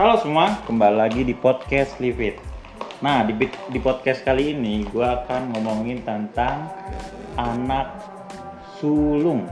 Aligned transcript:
Halo 0.00 0.16
semua, 0.16 0.56
kembali 0.64 0.96
lagi 0.96 1.28
di 1.28 1.36
podcast 1.36 2.00
Live 2.00 2.24
It. 2.24 2.40
Nah, 3.04 3.20
di, 3.20 3.36
di 3.44 3.76
podcast 3.84 4.24
kali 4.24 4.56
ini 4.56 4.80
gue 4.88 5.04
akan 5.04 5.52
ngomongin 5.52 6.00
tentang 6.00 6.72
anak 7.36 8.00
sulung. 8.80 9.44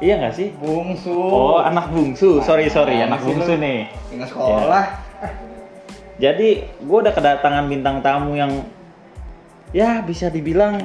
Iya 0.00 0.16
nggak 0.16 0.32
sih? 0.32 0.48
Bungsu. 0.56 1.12
Oh, 1.12 1.60
anak 1.60 1.92
bungsu. 1.92 2.40
Sorry, 2.40 2.72
sorry, 2.72 3.04
anak 3.04 3.20
sih 3.20 3.36
bungsu 3.36 3.52
lu? 3.52 3.68
nih. 3.68 3.92
Tinggal 4.08 4.28
sekolah. 4.32 4.84
Jadi, 6.24 6.48
gue 6.80 6.96
udah 6.96 7.12
kedatangan 7.12 7.68
bintang 7.68 8.00
tamu 8.00 8.32
yang 8.32 8.64
ya 9.76 10.00
bisa 10.00 10.32
dibilang 10.32 10.80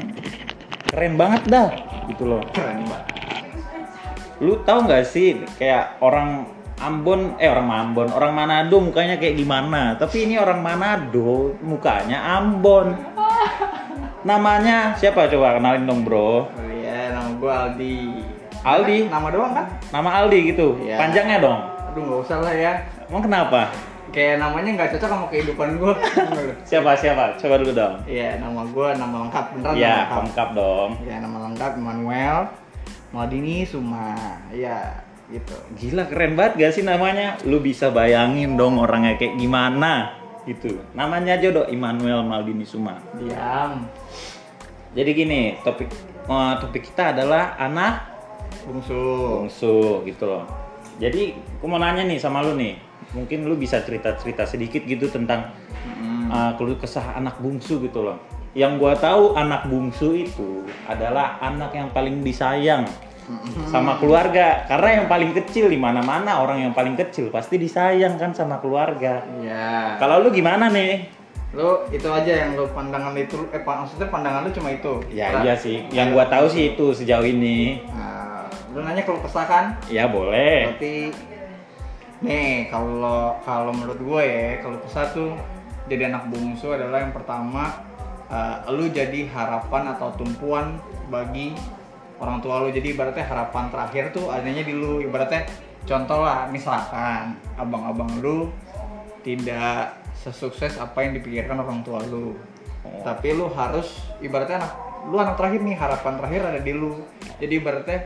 keren 0.92 1.16
banget 1.16 1.48
dah, 1.48 1.70
gitu 2.12 2.28
loh. 2.28 2.44
Keren 2.52 2.84
banget. 2.84 3.08
Lu 4.44 4.60
tahu 4.68 4.84
nggak 4.84 5.08
sih 5.08 5.48
kayak 5.56 5.96
orang 6.04 6.60
Ambon, 6.82 7.38
eh 7.38 7.46
orang 7.46 7.70
Ambon, 7.70 8.10
orang 8.10 8.34
Manado 8.34 8.82
mukanya 8.82 9.16
kayak 9.16 9.38
gimana? 9.38 9.94
Tapi 9.96 10.26
ini 10.26 10.36
orang 10.36 10.60
Manado, 10.60 11.54
mukanya 11.62 12.42
Ambon. 12.42 12.98
Namanya 14.22 14.94
siapa 14.96 15.26
coba 15.28 15.58
kenalin 15.58 15.86
dong 15.86 16.02
bro? 16.02 16.46
Oh 16.46 16.70
iya, 16.72 17.14
nama 17.14 17.30
gua 17.38 17.54
Aldi. 17.70 17.98
Aldi? 18.62 18.98
Nama 19.10 19.28
doang 19.30 19.54
kan? 19.54 19.66
Nama 19.90 20.10
Aldi 20.22 20.40
gitu, 20.48 20.78
Iya. 20.80 20.98
panjangnya 20.98 21.38
dong. 21.40 21.60
Aduh 21.92 22.02
nggak 22.02 22.20
usah 22.26 22.38
lah 22.40 22.54
ya. 22.54 22.74
Emang 23.06 23.24
kenapa? 23.24 23.62
Kayak 24.12 24.36
namanya 24.38 24.70
nggak 24.76 24.90
cocok 24.94 25.10
sama 25.10 25.26
kehidupan 25.30 25.70
gua. 25.78 25.94
Siapa 26.70 26.94
siapa? 26.94 27.38
Coba 27.38 27.56
dulu 27.58 27.74
dong. 27.74 27.94
Iya, 28.06 28.38
nama 28.38 28.62
gua 28.68 28.94
nama 28.94 29.26
lengkap 29.26 29.46
beneran 29.54 29.74
Ya, 29.74 29.86
nama 29.86 29.98
lengkap. 30.02 30.18
lengkap 30.26 30.50
dong. 30.54 30.90
Iya, 31.02 31.16
nama 31.22 31.38
lengkap 31.46 31.72
Manuel 31.78 32.38
Maldini 33.10 33.56
Suma. 33.64 34.14
Iya, 34.50 34.78
gitu. 35.32 35.56
Gila 35.80 36.06
keren 36.12 36.36
banget 36.36 36.54
gak 36.60 36.74
sih 36.76 36.84
namanya? 36.84 37.40
Lu 37.48 37.64
bisa 37.64 37.90
bayangin 37.90 38.60
dong 38.60 38.78
orangnya 38.78 39.16
kayak 39.16 39.40
gimana 39.40 40.14
gitu. 40.44 40.78
Namanya 40.94 41.40
aja 41.40 41.50
dong 41.54 41.68
Immanuel 41.72 42.22
Maldini 42.28 42.68
Suma. 42.68 43.00
Diam. 43.16 43.88
Jadi 44.92 45.10
gini, 45.16 45.42
topik 45.64 45.88
eh, 46.28 46.54
topik 46.60 46.84
kita 46.92 47.16
adalah 47.16 47.56
anak 47.56 48.12
Bungsu. 48.68 49.02
bungsu 49.48 50.04
gitu 50.06 50.28
loh. 50.28 50.44
Jadi 51.00 51.34
aku 51.58 51.66
mau 51.66 51.80
nanya 51.82 52.06
nih 52.06 52.20
sama 52.20 52.44
lu 52.46 52.54
nih, 52.60 52.78
mungkin 53.16 53.48
lu 53.48 53.58
bisa 53.58 53.82
cerita-cerita 53.82 54.46
sedikit 54.46 54.84
gitu 54.86 55.10
tentang 55.10 55.50
Mm. 55.82 56.30
uh, 56.30 56.52
keluh 56.62 56.78
kesah 56.78 57.18
anak 57.18 57.42
bungsu 57.42 57.82
gitu 57.82 58.06
loh. 58.06 58.22
Yang 58.54 58.74
gua 58.78 58.94
tahu 58.94 59.34
anak 59.34 59.66
bungsu 59.66 60.14
itu 60.14 60.62
adalah 60.86 61.42
anak 61.42 61.74
yang 61.74 61.90
paling 61.90 62.22
disayang 62.22 62.86
sama 63.70 63.96
keluarga 64.02 64.68
karena 64.68 65.02
yang 65.02 65.06
paling 65.08 65.32
kecil 65.32 65.72
di 65.72 65.80
mana-mana 65.80 66.44
orang 66.44 66.68
yang 66.68 66.74
paling 66.76 67.00
kecil 67.00 67.32
pasti 67.32 67.56
disayang 67.56 68.20
kan 68.20 68.36
sama 68.36 68.60
keluarga. 68.60 69.24
Iya. 69.40 69.96
Kalau 70.02 70.26
lu 70.26 70.30
gimana 70.34 70.68
nih? 70.68 71.08
Lu 71.56 71.84
itu 71.92 72.08
aja 72.08 72.48
yang 72.48 72.56
lu 72.56 72.68
pandangan 72.72 73.16
itu 73.16 73.36
eh 73.52 73.60
maksudnya 73.64 74.08
pandangan 74.08 74.48
lu 74.48 74.52
cuma 74.56 74.70
itu. 74.72 74.94
Ya 75.12 75.32
Pra- 75.32 75.44
iya 75.44 75.56
sih, 75.56 75.84
yang 75.92 76.16
gua 76.16 76.28
tahu 76.28 76.48
sih 76.48 76.76
itu 76.76 76.96
sejauh 76.96 77.24
ini. 77.24 77.84
Nah, 77.92 78.48
lu 78.72 78.84
nanya 78.84 79.04
kalau 79.04 79.20
kesah 79.24 79.46
kan? 79.48 79.66
Ya 79.92 80.08
boleh. 80.08 80.72
Berarti 80.76 80.96
nih 82.22 82.70
kalau 82.70 83.36
kalau 83.42 83.74
menurut 83.74 83.98
gue 83.98 84.22
ya 84.22 84.62
kalau 84.62 84.78
kesah 84.86 85.10
tuh 85.10 85.34
jadi 85.90 86.14
anak 86.14 86.30
bungsu 86.30 86.70
adalah 86.70 87.02
yang 87.02 87.12
pertama 87.18 87.82
eh, 88.30 88.56
lu 88.70 88.86
jadi 88.94 89.26
harapan 89.26 89.98
atau 89.98 90.14
tumpuan 90.14 90.78
bagi 91.10 91.58
orang 92.22 92.38
tua 92.40 92.62
lu 92.62 92.70
jadi 92.70 92.94
ibaratnya 92.94 93.26
harapan 93.26 93.68
terakhir 93.68 94.14
tuh 94.14 94.30
adanya 94.30 94.62
di 94.62 94.72
lu 94.72 95.02
ibaratnya 95.02 95.42
contoh 95.82 96.22
lah 96.22 96.46
misalkan 96.48 97.34
abang-abang 97.58 98.22
lu 98.22 98.54
tidak 99.22 99.98
sesukses 100.14 100.78
apa 100.78 101.02
yang 101.02 101.18
dipikirkan 101.18 101.58
orang 101.58 101.82
tua 101.82 102.00
lu 102.06 102.38
Oh. 102.82 102.90
tapi 103.06 103.38
lu 103.38 103.46
harus 103.46 104.02
ibaratnya 104.26 104.58
anak 104.58 104.74
lu 105.06 105.14
anak 105.14 105.38
terakhir 105.38 105.62
nih 105.62 105.78
harapan 105.78 106.18
terakhir 106.18 106.42
ada 106.50 106.60
di 106.60 106.74
lu 106.74 106.98
jadi 107.38 107.54
ibaratnya 107.62 108.00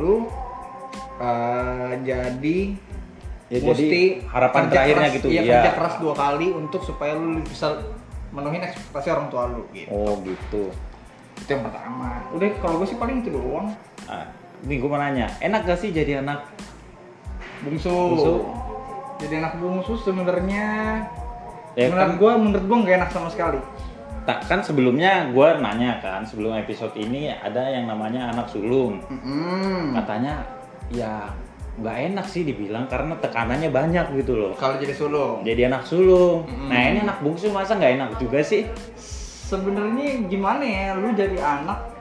lu 0.00 0.28
eh, 1.18 1.92
jadi 2.02 2.58
Ya, 3.52 3.60
mesti 3.60 3.84
jadi 3.84 4.02
harapan 4.32 4.62
terakhirnya 4.72 5.08
keras, 5.12 5.16
gitu, 5.20 5.28
iya, 5.28 5.42
iya. 5.44 5.60
kerja 5.60 5.70
keras 5.76 5.94
dua 6.00 6.14
kali 6.16 6.48
untuk 6.56 6.80
supaya 6.80 7.12
lu 7.12 7.44
bisa 7.44 7.84
menuhin 8.32 8.64
ekspektasi 8.64 9.12
orang 9.12 9.28
tua 9.28 9.44
lu 9.52 9.68
gitu 9.76 9.92
Oh 9.92 10.16
gitu. 10.24 10.72
Itu 11.42 11.50
yang 11.50 11.64
pertama. 11.64 12.22
Udah 12.30 12.46
kalau 12.56 12.78
gue 12.78 12.86
sih 12.86 12.96
paling 12.96 13.20
itu 13.20 13.30
doang. 13.30 13.74
Ah, 14.06 14.30
ini 14.62 14.78
gue 14.78 14.86
mau 14.86 14.96
nanya, 14.96 15.26
enak 15.38 15.60
gak 15.64 15.76
sih 15.76 15.90
jadi 15.90 16.22
anak 16.22 16.46
bungsu, 17.60 17.90
Bungsu. 17.90 18.34
jadi 19.18 19.38
anak 19.38 19.58
bungsu 19.58 19.94
sebenarnya 20.00 20.66
Ya 21.72 21.88
menurut 21.88 22.04
kan- 22.04 22.18
gue 22.18 22.32
menurut 22.36 22.64
gue 22.64 22.78
nggak 22.78 22.96
enak 22.96 23.10
sama 23.10 23.28
sekali. 23.28 23.58
Tak 24.22 24.46
kan 24.46 24.60
sebelumnya 24.60 25.26
gue 25.28 25.48
nanya 25.58 25.98
kan 25.98 26.22
sebelum 26.22 26.54
episode 26.54 26.94
ini 26.94 27.26
ada 27.28 27.66
yang 27.66 27.86
namanya 27.86 28.30
anak 28.30 28.46
sulung. 28.46 29.02
Mm-mm. 29.02 29.96
katanya 29.96 30.46
ya 30.88 31.26
nggak 31.72 32.12
enak 32.12 32.26
sih 32.28 32.44
dibilang 32.44 32.84
karena 32.86 33.16
tekanannya 33.16 33.72
banyak 33.72 34.04
gitu 34.14 34.36
loh. 34.36 34.52
Kalau 34.54 34.76
jadi 34.76 34.92
sulung? 34.92 35.40
Jadi 35.42 35.64
anak 35.64 35.82
sulung. 35.82 36.44
Mm. 36.44 36.68
nah 36.68 36.80
ini 36.84 36.98
anak 37.00 37.18
bungsu 37.18 37.48
masa 37.48 37.74
nggak 37.74 37.92
enak 37.96 38.10
juga 38.20 38.38
sih 38.42 38.68
sebenarnya 39.52 40.24
gimana 40.32 40.64
ya 40.64 40.96
lu 40.96 41.12
jadi 41.12 41.36
anak? 41.36 41.92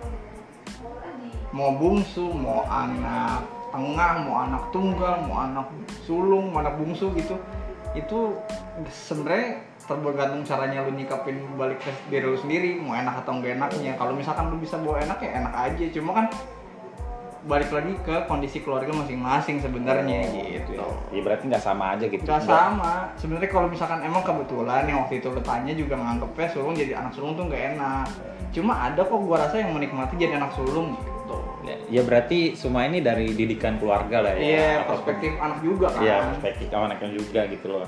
Mau 1.51 1.75
bungsu 1.75 2.31
mau 2.31 2.63
anak 2.63 3.43
tengah 3.71 4.11
mau 4.27 4.35
anak 4.47 4.63
tunggal 4.71 5.23
mau 5.27 5.43
anak 5.43 5.67
sulung 6.07 6.55
mau 6.55 6.63
anak 6.63 6.79
bungsu 6.79 7.11
gitu. 7.19 7.35
Itu 7.91 8.39
sebenarnya 8.87 9.67
tergantung 9.83 10.47
caranya 10.47 10.87
lu 10.87 10.95
nyikapin 10.95 11.43
balik 11.59 11.83
ke 11.83 11.91
diri 12.07 12.23
lu 12.23 12.39
sendiri 12.39 12.79
mau 12.79 12.95
enak 12.95 13.27
atau 13.27 13.35
enggak 13.35 13.59
enaknya. 13.59 13.99
Kalau 13.99 14.15
misalkan 14.15 14.47
lu 14.47 14.55
bisa 14.55 14.79
bawa 14.79 15.03
enak 15.03 15.19
ya 15.19 15.43
enak 15.43 15.53
aja. 15.59 15.85
Cuma 15.91 16.15
kan 16.15 16.25
balik 17.41 17.73
lagi 17.73 17.97
ke 18.05 18.15
kondisi 18.29 18.61
keluarga 18.61 18.93
masing-masing 18.93 19.57
sebenarnya 19.57 20.29
gitu 20.29 20.77
ya 21.09 21.21
berarti 21.25 21.49
nggak 21.49 21.63
sama 21.63 21.97
aja 21.97 22.05
gitu 22.05 22.21
Gak 22.21 22.45
sama. 22.45 23.09
Sebenarnya 23.17 23.49
kalau 23.49 23.65
misalkan 23.65 24.05
emang 24.05 24.21
kebetulan 24.21 24.85
yang 24.85 25.01
waktu 25.01 25.17
itu 25.17 25.27
lu 25.33 25.41
tanya 25.41 25.73
juga 25.73 25.97
nganggepnya 25.97 26.47
sulung 26.53 26.77
jadi 26.77 27.01
anak 27.01 27.11
sulung 27.17 27.33
tuh 27.33 27.49
nggak 27.49 27.63
enak. 27.75 28.07
Cuma 28.53 28.73
ada 28.77 29.01
kok 29.01 29.19
gua 29.25 29.37
rasa 29.47 29.57
yang 29.57 29.73
menikmati 29.73 30.13
jadi 30.21 30.37
anak 30.37 30.53
sulung 30.53 30.93
gitu. 30.93 31.37
ya, 31.65 31.75
ya 31.89 32.01
berarti 32.05 32.53
semua 32.53 32.85
ini 32.85 32.99
dari 33.01 33.31
didikan 33.33 33.79
keluarga 33.79 34.25
lah 34.25 34.33
ya 34.35 34.41
Iya, 34.41 34.69
perspektif 34.85 35.31
anak 35.39 35.59
juga 35.63 35.87
kan. 35.93 36.01
Iya, 36.03 36.15
perspektif 36.35 36.67
anaknya 36.69 37.09
juga 37.15 37.41
gitu 37.49 37.67
loh. 37.71 37.85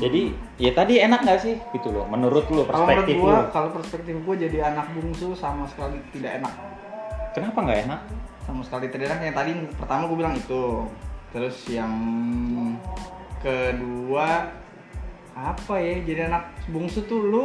Jadi 0.00 0.22
ya 0.56 0.70
tadi 0.72 0.94
enak 1.00 1.20
nggak 1.24 1.40
sih 1.40 1.54
gitu 1.72 1.88
loh? 1.92 2.04
Menurut 2.08 2.44
Kalau 2.48 2.64
menurut 2.64 2.68
perspektif 2.72 3.14
gua, 3.20 3.32
lu? 3.32 3.42
kalau 3.52 3.68
perspektif 3.72 4.14
gua 4.24 4.34
jadi 4.36 4.58
anak 4.72 4.86
bungsu 4.92 5.32
sama 5.36 5.64
sekali 5.68 6.00
tidak 6.12 6.42
enak. 6.44 6.52
Kenapa 7.32 7.58
nggak 7.64 7.80
enak? 7.88 8.00
Sama 8.44 8.60
sekali 8.64 8.92
enak. 8.92 9.20
Yang 9.24 9.36
tadi 9.36 9.50
pertama 9.76 10.08
gua 10.08 10.18
bilang 10.20 10.36
itu. 10.36 10.88
Terus 11.34 11.56
yang 11.66 11.94
kedua 13.40 14.48
apa 15.34 15.74
ya? 15.80 15.98
Jadi 16.04 16.20
anak 16.30 16.52
bungsu 16.70 17.04
tuh 17.08 17.20
lu 17.20 17.44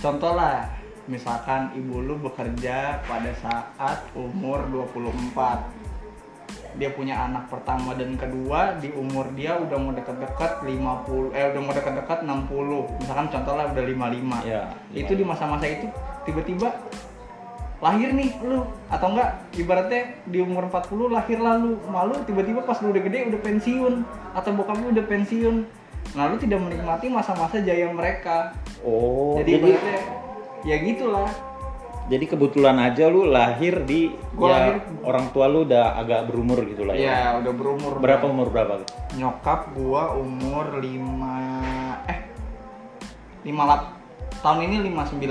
contoh 0.00 0.32
lah 0.34 0.66
misalkan 1.10 1.74
ibu 1.74 1.98
lu 1.98 2.14
bekerja 2.22 3.02
pada 3.02 3.30
saat 3.42 4.06
umur 4.14 4.62
24 4.70 5.82
dia 6.72 6.88
punya 6.96 7.28
anak 7.28 7.52
pertama 7.52 7.92
dan 7.92 8.16
kedua 8.16 8.80
di 8.80 8.88
umur 8.96 9.28
dia 9.36 9.60
udah 9.60 9.76
mau 9.76 9.92
dekat-dekat 9.92 10.64
50 10.64 11.36
eh 11.36 11.44
udah 11.52 11.60
mau 11.60 11.74
dekat-dekat 11.76 12.18
60 12.24 13.02
misalkan 13.02 13.26
contoh 13.28 13.54
lah 13.58 13.66
udah 13.68 13.84
55 13.84 14.48
Ya, 14.48 14.62
itu 14.96 15.12
di 15.12 15.24
masa-masa 15.26 15.68
itu 15.68 15.86
tiba-tiba 16.24 16.72
lahir 17.82 18.14
nih 18.14 18.30
lu. 18.46 18.62
Atau 18.88 19.12
enggak 19.12 19.42
ibaratnya 19.58 20.14
di 20.24 20.38
umur 20.38 20.70
40 20.70 21.10
lahir 21.10 21.42
lalu 21.42 21.76
malu 21.90 22.14
tiba-tiba 22.24 22.62
pas 22.62 22.78
lu 22.80 22.94
udah 22.94 23.02
gede 23.02 23.28
udah 23.28 23.40
pensiun. 23.42 23.94
Atau 24.32 24.54
bokap 24.54 24.78
lu 24.78 24.94
udah 24.94 25.04
pensiun. 25.04 25.56
Nah 26.14 26.30
lu 26.30 26.38
tidak 26.38 26.62
menikmati 26.62 27.10
masa-masa 27.10 27.58
jaya 27.60 27.90
mereka. 27.90 28.54
Oh, 28.86 29.36
jadi, 29.42 29.58
jadi 29.58 29.68
ibaratnya 29.74 29.98
ya 30.62 30.76
gitulah. 30.78 31.30
Jadi 32.02 32.24
kebetulan 32.26 32.76
aja 32.82 33.06
lu 33.06 33.30
lahir 33.30 33.86
di 33.86 34.10
Gua 34.34 34.50
ya 34.50 34.54
lahir- 34.58 34.82
orang 35.06 35.26
tua 35.30 35.46
lu 35.46 35.62
udah 35.62 35.94
agak 35.96 36.26
berumur 36.26 36.58
gitu 36.66 36.82
lah 36.82 36.98
ya. 36.98 37.06
ya 37.06 37.18
udah 37.38 37.52
berumur. 37.54 37.92
Berapa 38.02 38.26
umur 38.26 38.50
berapa? 38.50 38.82
nyokap 39.12 39.70
gua 39.76 40.16
umur 40.16 40.82
5 40.82 42.10
eh 42.10 42.18
5 43.44 43.70
lap 43.70 44.01
tahun 44.42 44.58
ini 44.66 44.76
59 44.90 45.22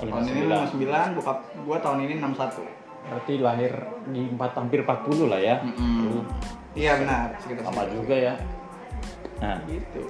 Oh, 0.00 0.06
tahun 0.06 0.24
ini 0.24 0.40
59 0.46 1.16
bokap 1.18 1.38
gua 1.66 1.76
tahun 1.78 1.98
ini 2.06 2.14
61 2.16 2.62
Berarti 3.00 3.32
lahir 3.38 3.72
di 4.06 4.22
empat 4.30 4.50
hampir 4.54 4.86
40 4.86 5.26
lah 5.26 5.40
ya. 5.40 5.58
Mm-mm. 5.60 6.06
Lu 6.06 6.22
iya 6.72 6.94
benar 6.96 7.34
sekitar 7.36 7.66
segitu. 7.66 7.98
juga 7.98 8.14
ya. 8.14 8.34
Nah, 9.42 9.56
gitu 9.66 10.04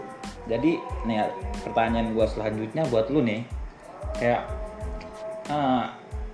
jadi 0.44 0.70
nih 1.06 1.16
ya, 1.16 1.26
pertanyaan 1.62 2.12
gua 2.12 2.26
selanjutnya 2.26 2.82
buat 2.88 3.08
lu 3.08 3.22
nih. 3.22 3.46
Kayak 4.18 4.42
eh, 5.48 5.84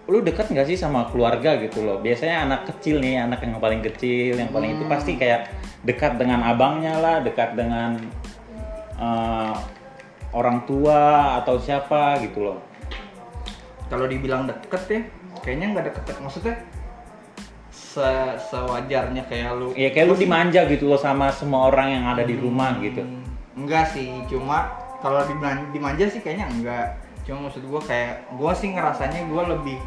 lu 0.07 0.23
dekat 0.23 0.51
nggak 0.51 0.67
sih 0.67 0.79
sama 0.79 1.11
keluarga 1.11 1.59
gitu 1.59 1.83
loh 1.83 1.99
biasanya 1.99 2.47
anak 2.47 2.61
kecil 2.71 3.03
nih 3.03 3.19
anak 3.19 3.43
yang 3.43 3.59
paling 3.59 3.83
kecil 3.83 4.39
yang 4.39 4.51
paling 4.55 4.79
itu 4.79 4.87
Hmm. 4.87 4.93
pasti 4.95 5.19
kayak 5.19 5.51
dekat 5.83 6.15
dengan 6.15 6.47
abangnya 6.47 6.95
lah 6.99 7.17
dekat 7.23 7.59
dengan 7.59 7.99
eh, 8.97 9.55
orang 10.33 10.65
tua 10.67 11.35
atau 11.43 11.61
siapa 11.61 12.19
gitu 12.25 12.43
loh. 12.43 12.59
Kalau 13.87 14.11
dibilang 14.11 14.51
deket 14.51 14.83
ya 14.91 15.01
kayaknya 15.47 15.67
nggak 15.79 15.87
deket 15.95 16.19
maksudnya 16.19 16.55
se 17.71 18.09
sewajarnya 18.53 19.25
kayak 19.25 19.57
lu 19.57 19.73
ya 19.73 19.89
kayak 19.95 20.11
lu 20.11 20.17
dimanja 20.19 20.69
gitu 20.69 20.91
loh 20.91 21.01
sama 21.01 21.33
semua 21.33 21.71
orang 21.73 21.95
yang 21.97 22.05
ada 22.11 22.27
di 22.27 22.35
rumah 22.35 22.77
gitu. 22.83 23.01
Hmm, 23.01 23.25
enggak 23.57 23.95
sih 23.95 24.11
cuma 24.27 24.69
kalau 25.01 25.23
diman- 25.25 25.71
dimanja 25.71 26.11
sih 26.11 26.21
kayaknya 26.21 26.51
enggak. 26.51 26.87
Cuma 27.23 27.47
maksud 27.47 27.63
gua 27.71 27.81
kayak 27.81 28.27
gua 28.35 28.53
sih 28.53 28.75
ngerasanya 28.75 29.31
gua 29.31 29.49
lebih 29.55 29.79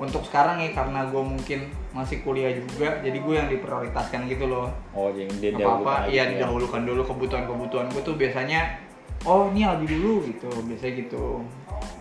untuk 0.00 0.24
sekarang 0.26 0.58
ya 0.58 0.74
karena 0.74 1.06
gua 1.12 1.22
mungkin 1.22 1.70
masih 1.92 2.24
kuliah 2.24 2.50
juga 2.56 2.98
jadi 3.04 3.18
gue 3.20 3.34
yang 3.36 3.48
diprioritaskan 3.52 4.24
gitu 4.26 4.48
loh. 4.48 4.72
Oh 4.96 5.12
yang 5.12 5.28
dia 5.38 5.52
apa 5.52 5.76
apa 5.76 5.94
iya 6.08 6.24
gitu 6.26 6.40
ya. 6.40 6.48
didahulukan 6.48 6.82
dulu 6.88 7.02
kebutuhan 7.04 7.44
kebutuhan 7.44 7.86
gue 7.92 8.02
tuh 8.02 8.16
biasanya 8.16 8.80
oh 9.22 9.50
ini 9.54 9.66
Aldi 9.66 9.86
dulu 9.86 10.26
gitu. 10.26 10.50
Biasanya 10.66 10.92
gitu. 11.06 11.42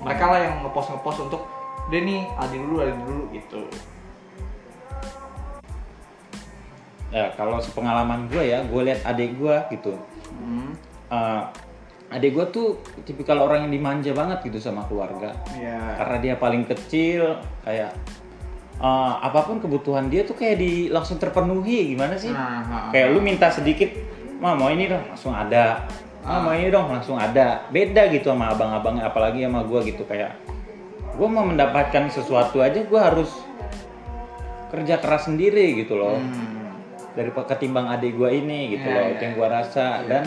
Mereka 0.01 0.23
lah 0.25 0.39
yang 0.41 0.55
ngepost 0.65 0.93
ngepost 0.93 1.19
untuk 1.29 1.41
deh 1.89 2.01
nih 2.01 2.25
Aldi 2.37 2.57
dulu 2.57 2.75
Aldi 2.81 2.97
dulu 3.05 3.23
gitu. 3.33 3.61
Ya 7.11 7.27
kalau 7.35 7.59
sepengalaman 7.59 8.31
gue 8.31 8.43
ya 8.55 8.63
gue 8.63 8.81
lihat 8.87 9.03
adik 9.03 9.35
gue 9.35 9.55
gitu. 9.75 9.93
Hmm. 10.31 10.71
Eh, 11.11 11.43
adik 12.11 12.31
gue 12.39 12.45
tuh 12.55 12.67
tipikal 13.03 13.43
orang 13.43 13.67
yang 13.67 13.71
dimanja 13.75 14.15
banget 14.15 14.47
gitu 14.47 14.63
sama 14.63 14.87
keluarga. 14.87 15.35
Ya 15.59 15.99
karena 15.99 16.17
dia 16.23 16.33
paling 16.39 16.63
kecil 16.63 17.35
kayak 17.67 17.91
eh, 18.79 19.13
apa 19.19 19.39
pun 19.43 19.59
kebutuhan 19.59 20.07
dia 20.07 20.23
tuh 20.23 20.39
kayak 20.39 20.55
di 20.55 20.87
langsung 20.87 21.19
terpenuhi. 21.19 21.91
Gimana 21.91 22.15
sih? 22.15 22.31
Nah, 22.31 22.89
kayak 22.95 23.11
lu 23.11 23.19
minta 23.19 23.51
sedikit 23.51 23.91
mah 24.41 24.55
mau 24.55 24.71
ini 24.73 24.89
dong 24.89 25.05
langsung 25.05 25.35
ada 25.35 25.85
ah 26.21 26.37
mau 26.39 26.53
ini 26.53 26.69
dong 26.69 26.89
langsung 26.89 27.17
ada. 27.17 27.65
Beda 27.69 28.05
gitu 28.09 28.29
sama 28.29 28.53
abang-abangnya 28.53 29.09
apalagi 29.09 29.41
sama 29.41 29.65
gue 29.65 29.79
gitu 29.89 30.03
kayak 30.05 30.37
gue 31.11 31.27
mau 31.27 31.43
mendapatkan 31.43 32.07
sesuatu 32.07 32.61
aja 32.61 32.81
gue 32.81 33.01
harus 33.01 33.29
kerja 34.71 34.95
keras 35.01 35.27
sendiri 35.27 35.75
gitu 35.81 35.97
loh. 35.97 36.17
Hmm. 36.17 36.59
dari 37.11 37.27
ketimbang 37.27 37.91
adik 37.91 38.15
gue 38.15 38.29
ini 38.31 38.71
gitu 38.79 38.87
Iya, 38.87 38.95
loh 38.95 39.05
itu 39.11 39.21
yang 39.27 39.35
gue 39.35 39.47
rasa. 39.51 39.85
Iya. 39.99 40.07
dan 40.07 40.23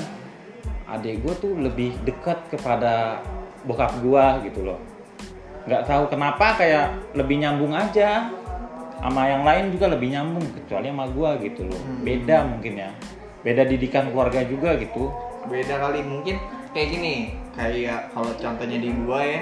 adik 0.84 1.24
gue 1.24 1.34
tuh 1.40 1.52
lebih 1.56 1.96
dekat 2.04 2.36
kepada 2.52 3.24
bokap 3.64 3.96
gue 4.04 4.52
gitu 4.52 4.68
loh. 4.68 4.76
Nggak 5.64 5.88
tahu 5.88 6.12
kenapa 6.12 6.60
kayak 6.60 6.92
lebih 7.16 7.40
nyambung 7.40 7.72
aja. 7.72 8.28
Sama 9.00 9.28
yang 9.28 9.44
lain 9.48 9.72
juga 9.72 9.92
lebih 9.92 10.12
nyambung 10.12 10.44
kecuali 10.52 10.92
sama 10.92 11.08
gue 11.08 11.30
gitu 11.48 11.62
loh. 11.64 11.80
Hmm. 11.80 12.04
beda 12.04 12.36
mungkin 12.52 12.72
ya. 12.76 12.90
Beda 13.40 13.64
didikan 13.64 14.12
keluarga 14.12 14.44
juga 14.44 14.76
gitu 14.76 15.08
beda 15.48 15.74
kali. 15.80 16.00
Mungkin 16.04 16.36
kayak 16.74 16.88
gini 16.90 17.14
kayak 17.54 18.10
kalau 18.10 18.34
contohnya 18.34 18.78
di 18.82 18.90
gua 19.06 19.20
ya 19.22 19.40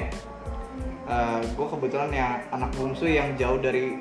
gue 1.43 1.66
kebetulan 1.66 2.10
ya 2.12 2.28
anak 2.52 2.70
bungsu 2.76 3.08
yang 3.08 3.34
jauh 3.37 3.58
dari 3.60 3.99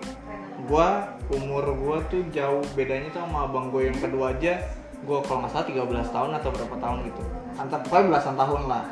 gua. 0.70 1.18
Umur 1.32 1.64
gua 1.80 2.04
tuh 2.12 2.28
jauh 2.36 2.60
bedanya 2.76 3.08
tuh 3.12 3.24
sama 3.24 3.48
abang 3.48 3.72
gue 3.72 3.88
yang 3.88 3.98
kedua 3.98 4.36
aja. 4.36 4.60
Gua 5.08 5.24
kalau 5.24 5.48
nggak 5.48 5.52
salah 5.56 5.68
13 6.04 6.14
tahun 6.14 6.32
atau 6.38 6.50
berapa 6.54 6.76
tahun 6.78 6.98
gitu. 7.08 7.22
Antar 7.58 7.80
pokoknya 7.88 8.06
belasan 8.12 8.36
tahun 8.38 8.62
lah. 8.68 8.86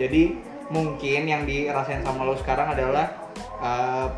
Jadi 0.00 0.22
mungkin 0.70 1.22
yang 1.26 1.42
dirasain 1.44 2.00
sama 2.06 2.24
lo 2.24 2.38
sekarang 2.38 2.72
adalah 2.72 3.10
eh, 3.60 4.08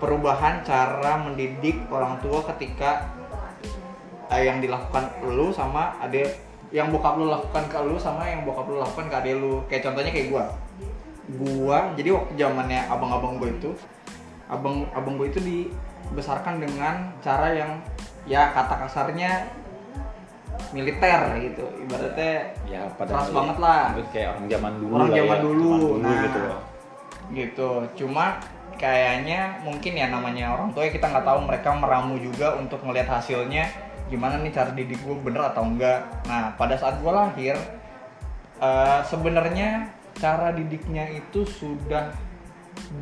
perubahan 0.00 0.64
cara 0.64 1.20
mendidik 1.22 1.76
orang 1.92 2.18
tua 2.24 2.42
ketika 2.52 3.06
eh, 4.32 4.48
yang 4.48 4.58
dilakukan 4.58 5.12
lu 5.24 5.52
sama 5.52 5.96
ade 6.00 6.45
yang 6.76 6.92
bokap 6.92 7.16
lu 7.16 7.32
lakukan 7.32 7.64
ke 7.72 7.78
lu 7.80 7.96
sama 7.96 8.28
yang 8.28 8.44
bokap 8.44 8.68
lu 8.68 8.76
lakukan 8.76 9.08
ke 9.08 9.16
ade 9.16 9.32
lu 9.32 9.64
kayak 9.64 9.80
contohnya 9.88 10.12
kayak 10.12 10.28
gua 10.28 10.44
gua 11.40 11.78
jadi 11.96 12.12
waktu 12.12 12.32
zamannya 12.36 12.80
abang-abang 12.86 13.40
gue 13.40 13.48
itu 13.50 13.70
abang 14.46 14.84
abang 14.92 15.16
gue 15.16 15.26
itu 15.32 15.40
dibesarkan 15.40 16.60
dengan 16.60 17.10
cara 17.24 17.48
yang 17.50 17.80
ya 18.28 18.52
kata 18.52 18.84
kasarnya 18.84 19.48
militer 20.70 21.20
gitu 21.40 21.64
ibaratnya 21.82 22.52
ya 22.66 22.84
pada 22.94 23.10
Keras 23.14 23.30
banget 23.30 23.56
lah. 23.58 23.84
kayak 24.12 24.28
orang 24.36 24.46
zaman 24.50 24.72
dulu 24.76 24.92
Orang 24.94 25.10
zaman 25.14 25.38
ya. 25.38 25.42
dulu. 25.42 25.70
Zaman 25.72 26.02
Nah. 26.04 26.20
gitu 26.22 26.38
loh 26.44 26.60
gitu 27.26 27.70
cuma 27.98 28.38
kayaknya 28.78 29.58
mungkin 29.66 29.92
ya 29.98 30.06
namanya 30.14 30.54
orang 30.54 30.70
tua 30.70 30.86
ya 30.86 30.94
kita 30.94 31.10
nggak 31.10 31.26
tahu 31.26 31.38
mereka 31.42 31.74
meramu 31.74 32.14
juga 32.22 32.54
untuk 32.54 32.78
ngelihat 32.86 33.08
hasilnya 33.18 33.66
gimana 34.06 34.38
nih 34.38 34.54
cara 34.54 34.70
didik 34.70 35.02
gue 35.02 35.16
bener 35.20 35.42
atau 35.50 35.66
enggak. 35.66 36.06
Nah 36.30 36.54
pada 36.54 36.78
saat 36.78 37.02
gue 37.02 37.12
lahir 37.12 37.56
eh, 38.62 39.00
sebenarnya 39.06 39.90
cara 40.16 40.54
didiknya 40.54 41.12
itu 41.12 41.44
sudah 41.44 42.14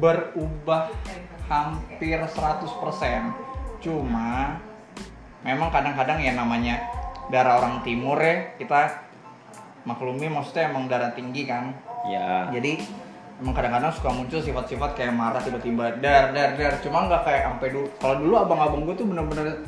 berubah 0.01 0.91
hampir 1.47 2.17
100% 2.17 2.33
cuma 3.85 4.57
memang 5.45 5.69
kadang-kadang 5.69 6.17
ya 6.25 6.33
namanya 6.33 6.81
darah 7.29 7.61
orang 7.61 7.85
timur 7.85 8.17
ya 8.17 8.57
kita 8.57 9.05
maklumi 9.85 10.33
maksudnya 10.33 10.73
emang 10.73 10.89
darah 10.89 11.13
tinggi 11.13 11.45
kan. 11.45 11.77
Ya 12.09 12.49
jadi 12.49 12.81
emang 13.45 13.53
kadang-kadang 13.53 13.93
suka 13.93 14.09
muncul 14.09 14.41
sifat-sifat 14.41 14.97
kayak 14.97 15.13
marah 15.13 15.45
tiba-tiba 15.45 16.01
dar 16.01 16.33
dar 16.33 16.57
dar. 16.57 16.81
Cuma 16.81 17.05
nggak 17.05 17.23
kayak 17.29 17.43
sampai 17.53 17.69
dulu 17.77 17.87
kalau 18.01 18.17
dulu 18.17 18.35
abang-abang 18.41 18.89
gue 18.89 18.95
tuh 18.97 19.07
bener-bener 19.07 19.61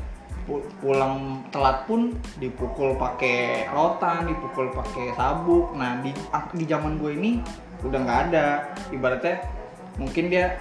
pulang 0.47 1.15
telat 1.51 1.83
pun 1.85 2.15
dipukul 2.37 2.95
pakai 2.95 3.67
rotan 3.69 4.25
dipukul 4.25 4.71
pakai 4.71 5.11
sabuk 5.13 5.75
nah 5.75 5.99
di 5.99 6.15
di 6.55 6.65
zaman 6.65 6.97
gue 6.97 7.13
ini 7.13 7.31
udah 7.83 7.99
nggak 7.99 8.21
ada 8.31 8.47
ibaratnya 8.89 9.43
mungkin 9.97 10.31
dia 10.31 10.55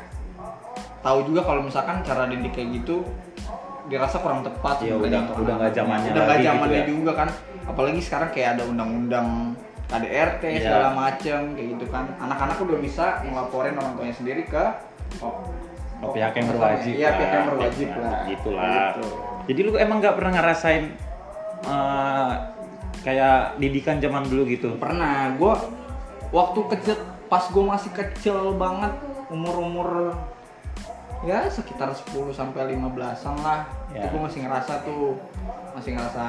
tahu 0.99 1.21
juga 1.23 1.45
kalau 1.45 1.61
misalkan 1.61 2.01
cara 2.01 2.25
didik 2.25 2.51
kayak 2.51 2.81
gitu 2.81 3.05
dirasa 3.85 4.17
kurang 4.17 4.41
tepat 4.41 4.81
Iya, 4.81 4.97
sebenarnya 4.97 5.05
udah- 5.05 5.21
untuk 5.21 5.37
udah 5.39 5.55
nggak 5.55 5.73
zamannya 5.75 6.09
udah 6.09 6.23
nggak 6.23 6.37
gitu 6.37 6.47
zamannya 6.49 6.81
ya. 6.81 6.87
juga 6.89 7.11
kan 7.13 7.27
apalagi 7.65 7.99
sekarang 8.01 8.29
kayak 8.31 8.49
ada 8.51 8.63
undang-undang 8.65 9.27
KDRT 9.85 10.43
Iya. 10.43 10.59
segala 10.59 10.87
macem 10.91 11.39
kayak 11.53 11.67
gitu 11.77 11.85
kan 11.87 12.05
anak-anak 12.17 12.57
udah 12.57 12.77
bisa 12.81 13.05
ngelaporin 13.21 13.77
orang 13.77 13.93
tuanya 13.93 14.15
sendiri 14.15 14.43
ke 14.43 14.63
oh, 15.21 15.45
Oh, 16.01 16.11
pihak 16.11 16.33
yang 16.33 16.47
berwajib 16.49 16.91
iya 16.91 17.09
pihak 17.13 17.31
yang 17.31 17.45
berwajib 17.47 17.87
Ya, 17.87 17.97
lah 17.97 18.19
gitulah. 18.27 18.67
Gitu. 18.91 19.07
Jadi 19.45 19.59
lu 19.61 19.77
emang 19.77 20.01
nggak 20.01 20.15
pernah 20.17 20.31
ngerasain 20.35 20.85
eh, 21.65 22.31
kayak 23.01 23.61
didikan 23.61 24.01
zaman 24.01 24.25
dulu 24.25 24.49
gitu? 24.49 24.73
Pernah. 24.81 25.33
Gue 25.37 25.53
waktu 26.33 26.59
kecil 26.77 26.95
pas 27.29 27.45
gue 27.49 27.63
masih 27.63 27.91
kecil 27.93 28.53
banget 28.57 28.93
umur-umur 29.29 30.13
ya 31.25 31.49
sekitar 31.49 31.89
10 31.89 32.29
sampai 32.29 32.77
15-an 32.77 33.35
lah 33.41 33.61
Ya. 33.95 34.03
itu 34.03 34.11
gue 34.11 34.21
masih 34.27 34.39
ngerasa 34.43 34.73
tuh 34.83 35.15
masih 35.71 35.95
ngerasa 35.95 36.25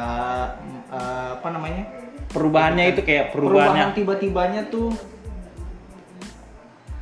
eh, 0.92 1.28
apa 1.40 1.48
namanya? 1.50 1.82
Perubahannya 2.30 2.94
itu 2.94 3.00
kayak 3.02 3.34
perubahan 3.34 3.74
perubahannya 3.74 3.96
tiba-tibanya 3.96 4.62
tuh 4.70 4.94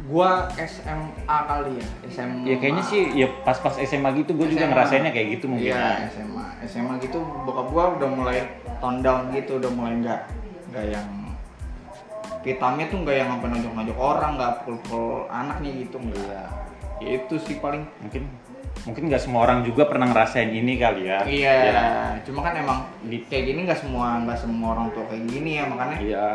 gua 0.05 0.47
SMA 0.61 1.17
kali 1.49 1.81
ya 1.81 1.87
SMA 2.13 2.45
ya 2.45 2.57
kayaknya 2.61 2.85
sih 2.85 3.03
ya 3.17 3.29
pas-pas 3.41 3.73
SMA 3.81 4.13
gitu 4.21 4.37
juga 4.37 4.61
SMA. 4.61 4.71
ngerasainnya 4.71 5.13
kayak 5.17 5.29
gitu 5.41 5.45
mungkin 5.49 5.73
iya 5.73 6.05
ya. 6.05 6.09
SMA 6.13 6.45
SMA 6.69 6.95
gitu 7.01 7.19
bokap 7.45 7.67
gua 7.73 7.85
udah 7.97 8.09
mulai 8.09 8.39
tone 8.79 9.01
down 9.01 9.33
gitu 9.33 9.57
udah 9.57 9.71
mulai 9.73 9.95
nggak 10.05 10.21
nggak 10.71 10.87
yang 10.93 11.09
hitamnya 12.45 12.85
tuh 12.93 12.99
nggak 13.01 13.17
yang 13.17 13.31
apa 13.33 13.45
nonjok-nonjok 13.49 13.97
orang 13.97 14.31
nggak 14.37 14.53
pukul-pukul 14.61 15.25
anak 15.33 15.57
nih 15.65 15.89
gitu 15.89 15.97
enggak 15.97 16.49
itu 17.01 17.35
sih 17.41 17.57
paling 17.57 17.89
mungkin 18.05 18.29
mungkin 18.85 19.09
nggak 19.09 19.23
semua 19.25 19.49
orang 19.49 19.65
juga 19.65 19.89
pernah 19.89 20.13
ngerasain 20.13 20.53
ini 20.53 20.77
kali 20.77 21.09
ya 21.09 21.25
iya 21.25 21.55
Ya. 21.73 21.85
cuma 22.29 22.45
kan 22.45 22.53
emang 22.53 22.85
Di- 23.09 23.25
kayak 23.25 23.45
gini 23.49 23.65
nggak 23.65 23.81
semua 23.81 24.21
nggak 24.29 24.37
semua 24.37 24.77
orang 24.77 24.93
tua 24.93 25.05
kayak 25.09 25.25
gini 25.25 25.57
ya 25.57 25.65
makanya 25.65 25.97
iya 26.05 26.27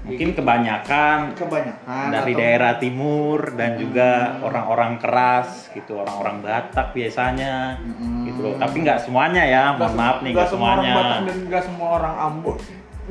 mungkin 0.00 0.32
kebanyakan 0.32 1.36
kebanyakan 1.36 2.08
dari 2.08 2.32
atau- 2.32 2.40
daerah 2.40 2.72
timur 2.80 3.52
dan 3.52 3.76
juga 3.76 4.40
orang-orang 4.40 4.96
keras 4.96 5.68
gitu 5.76 6.00
orang-orang 6.00 6.40
Batak 6.40 6.96
biasanya 6.96 7.76
Mm-mm. 7.84 8.24
gitu 8.24 8.40
loh. 8.40 8.54
Tapi 8.56 8.76
nggak 8.80 9.00
semuanya 9.04 9.44
ya 9.44 9.64
mohon 9.76 9.78
Nggak 9.78 9.92
maaf 10.00 10.16
nih 10.24 10.32
nggak 10.32 10.40
nggak 10.40 10.48
semua 10.48 10.68
orang 10.72 10.84
semuanya. 10.84 10.96
Batak 10.96 11.20
dan 11.20 11.38
nggak 11.44 11.64
semua 11.68 11.88
orang 12.00 12.14
Ambon 12.16 12.56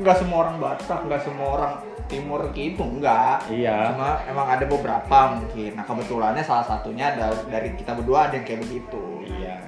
nggak 0.00 0.16
semua 0.18 0.38
orang 0.42 0.56
Batak 0.58 1.00
nggak 1.06 1.22
semua 1.22 1.48
orang 1.54 1.74
Timur 2.10 2.40
gitu 2.50 2.82
enggak 2.82 3.38
iya. 3.54 3.94
Cuma 3.94 4.18
emang 4.26 4.50
ada 4.50 4.66
beberapa 4.66 5.18
mungkin. 5.30 5.78
Nah 5.78 5.86
kebetulannya 5.86 6.42
salah 6.42 6.66
satunya 6.66 7.14
ada 7.14 7.30
dari 7.46 7.70
kita 7.78 7.94
berdua 7.94 8.26
ada 8.26 8.34
yang 8.34 8.42
kayak 8.42 8.66
begitu. 8.66 9.22
Iya. 9.30 9.62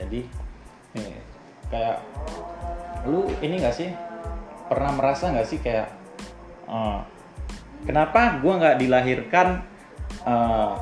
Jadi 0.00 0.24
nih, 0.96 1.20
kayak 1.68 2.00
lu 3.04 3.28
ini 3.44 3.60
nggak 3.60 3.76
sih? 3.76 3.92
Pernah 4.72 4.96
merasa 4.96 5.28
nggak 5.28 5.44
sih 5.44 5.60
kayak 5.60 6.03
eh, 6.68 6.98
kenapa 7.84 8.40
gua 8.40 8.52
nggak 8.60 8.76
dilahirkan 8.80 9.46
eh, 10.24 10.72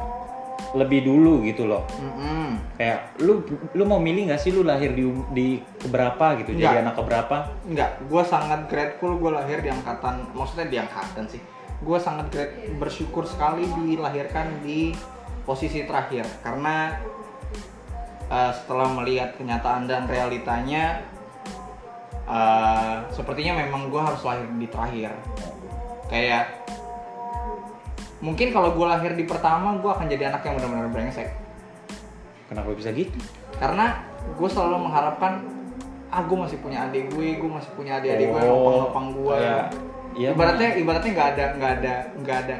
lebih 0.73 1.05
dulu 1.05 1.45
gitu 1.45 1.69
loh 1.69 1.85
Mm-mm. 2.01 2.57
kayak 2.81 3.21
lu 3.21 3.45
lu 3.77 3.85
mau 3.85 4.01
milih 4.01 4.33
nggak 4.33 4.41
sih 4.41 4.57
lu 4.57 4.65
lahir 4.65 4.97
di 4.97 5.05
di 5.37 5.61
keberapa 5.77 6.41
gitu 6.41 6.57
jadi 6.57 6.81
Nggak. 6.81 6.85
anak 6.89 6.95
keberapa 6.97 7.37
Enggak, 7.69 7.91
gue 8.09 8.23
sangat 8.25 8.61
grateful 8.73 9.21
gue 9.21 9.31
lahir 9.37 9.61
di 9.61 9.69
angkatan, 9.69 10.33
maksudnya 10.33 10.67
di 10.73 10.77
angkatan 10.81 11.25
sih. 11.29 11.41
Gue 11.83 11.99
sangat 12.01 12.31
grat, 12.33 12.51
bersyukur 12.81 13.29
sekali 13.29 13.69
dilahirkan 13.69 14.65
di 14.65 14.97
posisi 15.45 15.85
terakhir 15.85 16.25
karena 16.41 16.97
eh, 18.33 18.53
setelah 18.57 18.89
melihat 18.97 19.37
kenyataan 19.37 19.85
dan 19.85 20.09
realitanya, 20.09 21.05
eh, 22.25 22.97
sepertinya 23.13 23.61
memang 23.61 23.93
gue 23.93 24.01
harus 24.01 24.25
lahir 24.25 24.49
di 24.57 24.69
terakhir. 24.73 25.13
Kayak 26.13 26.69
mungkin 28.21 28.53
kalau 28.53 28.77
gue 28.77 28.85
lahir 28.85 29.17
di 29.17 29.25
pertama, 29.25 29.81
gue 29.81 29.89
akan 29.89 30.07
jadi 30.13 30.29
anak 30.29 30.45
yang 30.45 30.61
benar-benar 30.61 30.93
brengsek. 30.93 31.33
Kenapa 32.53 32.69
bisa 32.77 32.93
gitu? 32.93 33.17
Karena 33.57 34.05
gue 34.37 34.49
selalu 34.53 34.87
mengharapkan 34.87 35.43
ah 36.13 36.21
gue 36.29 36.37
masih 36.37 36.61
punya 36.61 36.85
adik 36.85 37.09
gue 37.17 37.41
gue 37.41 37.51
masih 37.51 37.73
punya 37.73 37.97
adik-adik 37.97 38.29
gue 38.29 38.41
yang 38.45 38.53
Oh, 38.53 38.85
ngopang 38.85 39.17
gue 39.17 39.41
iya, 40.13 40.29
ibaratnya 40.37 40.77
ibaratnya 40.77 41.11
nggak 41.17 41.29
ada 41.33 41.45
nggak 41.57 41.73
ada 41.81 41.95
nggak 42.21 42.39
ada 42.45 42.57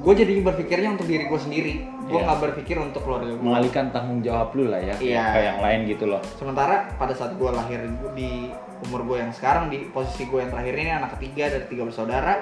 gue 0.00 0.14
jadi 0.16 0.32
berpikirnya 0.40 0.96
untuk 0.96 1.04
diri 1.04 1.28
gue 1.28 1.40
sendiri. 1.40 1.74
Gue 2.08 2.18
Iya. 2.18 2.26
nggak 2.26 2.40
berpikir 2.42 2.76
untuk 2.80 3.04
keluarga 3.06 3.30
gue 3.30 3.44
mengalihkan 3.44 3.92
tanggung 3.94 4.18
jawab 4.24 4.50
lu 4.56 4.66
lah 4.66 4.80
ya 4.80 4.96
Iya. 4.98 5.24
ke 5.30 5.40
yang 5.44 5.58
lain 5.60 5.80
gitu 5.86 6.04
loh. 6.08 6.20
Sementara 6.40 6.88
pada 6.96 7.12
saat 7.12 7.36
gue 7.36 7.50
lahir 7.52 7.84
di 8.16 8.48
umur 8.88 9.04
gue 9.04 9.20
yang 9.20 9.30
sekarang 9.30 9.68
di 9.68 9.86
posisi 9.92 10.24
gue 10.26 10.40
yang 10.40 10.50
terakhir 10.50 10.74
ini 10.74 10.90
anak 10.90 11.20
ketiga 11.20 11.52
dari 11.52 11.64
tiga 11.68 11.84
bersaudara 11.84 12.34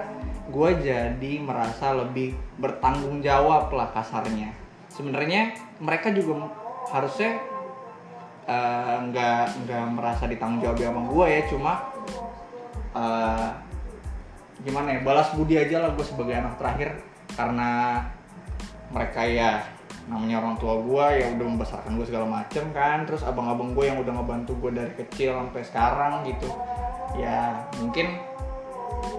gue 0.49 0.71
jadi 0.81 1.33
merasa 1.45 1.93
lebih 1.93 2.33
bertanggung 2.57 3.21
jawab 3.21 3.69
lah 3.75 3.91
kasarnya. 3.93 4.55
Sebenarnya 4.89 5.53
mereka 5.83 6.15
juga 6.15 6.49
harusnya 6.89 7.37
eh, 8.49 8.97
nggak 9.13 9.45
nggak 9.67 9.85
merasa 9.93 10.25
ditanggung 10.25 10.65
jawab 10.65 10.81
sama 10.81 11.03
gue 11.05 11.27
ya 11.29 11.41
cuma 11.53 11.73
eh, 12.97 13.49
gimana 14.65 14.97
ya 14.97 15.01
balas 15.05 15.29
budi 15.37 15.61
aja 15.61 15.85
lah 15.85 15.91
gue 15.93 16.07
sebagai 16.07 16.33
anak 16.33 16.57
terakhir 16.57 16.97
karena 17.39 18.03
mereka 18.91 19.23
ya 19.23 19.63
namanya 20.11 20.43
orang 20.43 20.57
tua 20.59 20.75
gue 20.83 21.07
ya 21.23 21.27
udah 21.39 21.47
membesarkan 21.55 21.95
gue 21.95 22.07
segala 22.11 22.27
macem 22.27 22.67
kan. 22.75 23.07
Terus 23.07 23.23
abang-abang 23.23 23.79
gue 23.79 23.85
yang 23.87 24.03
udah 24.03 24.19
ngebantu 24.19 24.59
gue 24.59 24.75
dari 24.75 24.93
kecil 24.99 25.39
sampai 25.39 25.63
sekarang 25.63 26.27
gitu. 26.27 26.51
Ya 27.15 27.63
mungkin 27.79 28.19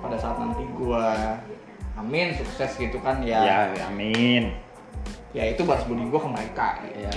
pada 0.04 0.20
saat 0.20 0.36
nanti 0.36 0.68
gue 0.68 1.06
amin 1.96 2.36
sukses 2.36 2.76
gitu 2.76 3.00
kan 3.00 3.24
ya. 3.24 3.72
Ya 3.72 3.88
amin. 3.88 4.52
Ya 5.32 5.48
itu 5.48 5.64
balas 5.64 5.88
budi 5.88 6.04
gue 6.04 6.20
ke 6.20 6.30
mereka 6.30 6.84
gitu. 6.84 7.08
Ya. 7.08 7.14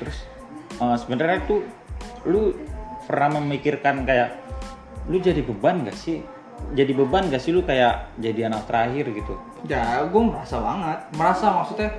terus 0.00 0.26
eh, 0.82 0.96
sebenarnya 0.98 1.46
tuh 1.46 1.62
lu 2.26 2.56
pernah 3.06 3.38
memikirkan 3.38 4.02
kayak 4.02 4.38
lu 5.10 5.18
jadi 5.18 5.42
beban 5.42 5.82
gak 5.82 5.98
sih 5.98 6.22
jadi 6.72 6.92
beban 6.92 7.26
gak 7.26 7.38
sih 7.38 7.50
lu 7.50 7.60
kayak 7.60 8.14
jadi 8.16 8.46
anak 8.46 8.64
terakhir 8.64 9.04
gitu 9.08 9.34
ya 9.64 10.02
gue 10.04 10.22
merasa 10.22 10.56
banget 10.58 10.98
merasa 11.12 11.46
maksudnya 11.52 11.90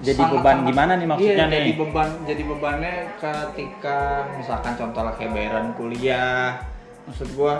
Jadi 0.00 0.16
sangat- 0.16 0.32
beban 0.34 0.54
sangat- 0.54 0.68
gimana 0.68 0.92
nih 0.94 1.06
maksudnya 1.06 1.34
iya, 1.34 1.44
nih? 1.44 1.54
jadi 1.54 1.70
beban 1.76 2.08
jadi 2.24 2.42
bebannya 2.46 2.94
ketika 3.16 3.98
misalkan 4.34 4.72
contoh 4.74 5.02
lah 5.02 5.12
kayak 5.12 5.30
bayaran 5.30 5.66
kuliah 5.74 6.56
maksud 7.04 7.28
gue 7.30 7.54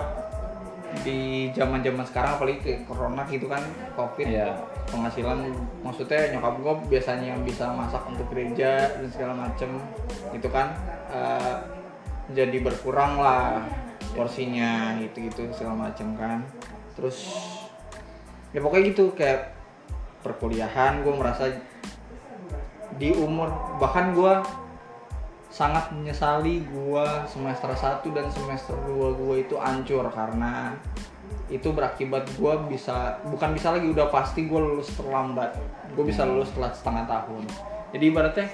di 0.99 1.19
zaman 1.51 1.79
zaman 1.79 2.03
sekarang 2.03 2.35
apalagi 2.35 2.59
kayak 2.59 2.79
corona 2.83 3.23
gitu 3.25 3.45
kan 3.45 3.63
covid 3.95 4.27
Iya. 4.27 4.57
penghasilan 4.85 5.39
maksudnya 5.79 6.35
nyokap 6.35 6.55
gue 6.57 6.73
biasanya 6.89 7.31
yang 7.31 7.41
bisa 7.41 7.71
masak 7.71 8.03
untuk 8.05 8.27
gereja 8.27 8.91
dan 8.91 9.07
segala 9.07 9.33
macem 9.37 9.79
itu 10.31 10.47
kan 10.47 10.67
eh, 11.07 11.55
jadi 12.31 12.57
berkurang 12.59 13.15
lah 13.17 13.63
porsinya 14.13 14.97
gitu 14.99 15.27
gitu 15.27 15.41
segala 15.55 15.89
macem 15.89 16.13
kan. 16.15 16.43
Terus 16.95 17.31
ya 18.51 18.59
pokoknya 18.59 18.83
gitu 18.91 19.15
kayak 19.15 19.55
perkuliahan 20.21 21.01
gue 21.01 21.13
merasa 21.15 21.49
di 22.99 23.09
umur 23.15 23.49
bahkan 23.81 24.13
gue 24.13 24.33
sangat 25.51 25.91
menyesali 25.91 26.63
gue 26.63 27.05
semester 27.27 27.71
1 27.75 28.07
dan 28.15 28.27
semester 28.31 28.75
2 28.87 29.19
gue 29.19 29.35
itu 29.43 29.55
hancur 29.59 30.07
karena 30.13 30.71
itu 31.51 31.75
berakibat 31.75 32.23
gue 32.39 32.53
bisa 32.71 33.19
bukan 33.27 33.51
bisa 33.51 33.75
lagi 33.75 33.91
udah 33.91 34.07
pasti 34.07 34.47
gue 34.47 34.59
lulus 34.59 34.87
terlambat. 34.95 35.51
Gue 35.91 36.07
bisa 36.07 36.23
lulus 36.23 36.47
setelah 36.55 36.71
setengah 36.71 37.05
tahun. 37.11 37.43
Jadi 37.91 38.03
ibaratnya 38.07 38.47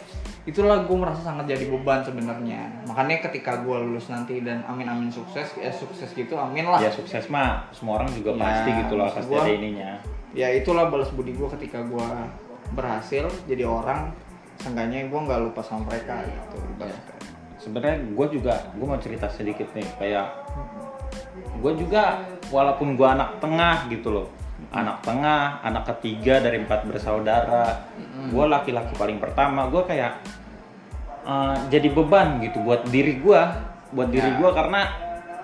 itulah 0.48 0.80
gue 0.82 0.96
merasa 0.96 1.22
sangat 1.22 1.46
jadi 1.46 1.68
beban 1.68 2.00
sebenarnya. 2.02 2.72
Makanya 2.88 3.20
ketika 3.22 3.60
gue 3.60 3.78
lulus 3.78 4.08
nanti 4.08 4.40
dan 4.40 4.64
amin 4.64 4.88
amin 4.88 5.10
sukses 5.10 5.52
ya 5.54 5.68
sukses 5.70 6.08
gitu 6.10 6.34
amin 6.34 6.64
lah. 6.66 6.80
Ya 6.80 6.88
sukses 6.88 7.28
mah 7.28 7.68
semua 7.70 8.00
orang 8.00 8.10
juga 8.10 8.32
Ya, 8.32 8.40
pasti 8.40 8.70
gitu 8.74 8.94
loh 8.96 9.12
pasti 9.12 9.28
gua- 9.28 9.44
ada 9.44 9.52
ininya. 9.54 9.92
ya 10.32 10.48
itulah 10.50 10.88
balas 10.88 11.10
budi 11.10 11.32
gue 11.32 11.50
ketika 11.52 11.84
gue 11.84 12.08
berhasil 12.70 13.26
jadi 13.44 13.64
orang 13.64 14.12
seenggaknya 14.56 15.06
gue 15.06 15.20
nggak 15.20 15.40
lupa 15.42 15.62
sama 15.62 15.84
mereka 15.86 16.20
gitu 16.22 16.58
ibaratnya. 16.70 17.16
sebenarnya 17.58 17.98
gue 18.08 18.28
juga 18.32 18.56
gue 18.72 18.86
mau 18.86 18.98
cerita 18.98 19.28
sedikit 19.28 19.68
nih 19.72 19.88
kayak 19.98 20.28
gue 21.58 21.74
juga 21.76 22.22
walaupun 22.48 22.94
gue 22.94 23.08
anak 23.08 23.40
tengah 23.40 23.88
gitu 23.88 24.12
loh 24.12 24.28
anak 24.70 25.00
tengah 25.02 25.62
anak 25.62 25.84
ketiga 25.90 26.38
dari 26.40 26.60
empat 26.60 26.86
bersaudara 26.86 27.88
gue 28.28 28.46
laki-laki 28.46 28.94
paling 28.94 29.18
pertama 29.18 29.66
gue 29.68 29.82
kayak 29.84 30.22
eh, 31.28 31.56
jadi 31.70 31.88
beban 31.90 32.40
gitu 32.40 32.60
buat 32.60 32.88
diri 32.88 33.20
gue 33.20 33.42
buat 33.90 34.10
diri 34.10 34.30
Ya. 34.30 34.38
gue 34.38 34.50
karena 34.54 34.82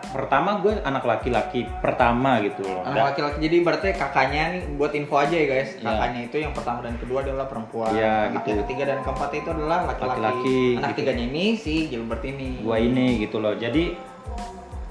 pertama 0.05 0.59
gue 0.59 0.77
anak 0.79 1.01
laki-laki 1.01 1.65
pertama 1.79 2.37
gitu 2.39 2.61
loh 2.61 2.83
anak 2.83 3.11
laki-laki 3.11 3.37
jadi 3.41 3.57
berarti 3.61 3.87
kakaknya 3.93 4.43
nih 4.51 4.63
buat 4.75 4.91
info 4.91 5.15
aja 5.17 5.33
ya 5.33 5.45
guys 5.49 5.69
Iya. 5.73 5.85
kakaknya 5.85 6.19
itu 6.23 6.35
yang 6.39 6.53
pertama 6.53 6.79
dan 6.81 6.95
kedua 6.97 7.19
adalah 7.21 7.45
perempuan 7.47 7.89
Iya, 7.89 8.13
anak 8.27 8.33
gitu. 8.35 8.47
yang 8.47 8.59
ketiga 8.63 8.83
dan 8.85 8.99
keempat 9.01 9.29
itu 9.33 9.49
adalah 9.49 9.79
laki-laki 9.85 10.59
anak 10.75 10.87
gitu. 10.87 10.97
tiganya 10.99 11.25
ini 11.25 11.45
si 11.55 11.73
Gilbert 11.87 12.23
ini 12.23 12.61
gua 12.61 12.77
ini 12.77 13.07
gitu 13.19 13.37
loh 13.39 13.55
jadi 13.55 13.83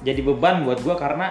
jadi 0.03 0.21
beban 0.23 0.67
buat 0.67 0.81
gua 0.81 0.97
karena 0.97 1.27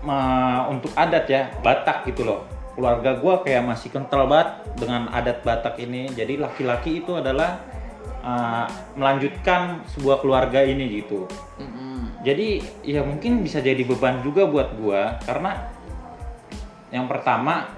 ma- 0.00 0.68
untuk 0.68 0.92
adat 0.94 1.26
ya 1.26 1.50
Batak 1.60 2.06
gitu 2.06 2.22
loh 2.22 2.46
keluarga 2.72 3.12
gua 3.14 3.42
kayak 3.42 3.66
masih 3.66 3.88
kental 3.88 4.24
banget 4.24 4.48
dengan 4.76 5.10
adat 5.10 5.42
Batak 5.42 5.76
ini 5.78 6.08
jadi 6.10 6.38
laki-laki 6.38 7.02
itu 7.02 7.12
adalah 7.12 7.58
uh, 8.20 8.66
melanjutkan 8.94 9.84
sebuah 9.92 10.20
keluarga 10.20 10.60
ini 10.62 11.02
gitu 11.02 11.26
Mm-mm. 11.58 12.20
jadi 12.22 12.60
ya 12.84 13.00
mungkin 13.02 13.40
bisa 13.40 13.60
jadi 13.60 13.80
beban 13.82 14.20
juga 14.20 14.46
buat 14.46 14.76
gua 14.76 15.16
karena 15.24 15.68
yang 16.90 17.06
pertama 17.06 17.70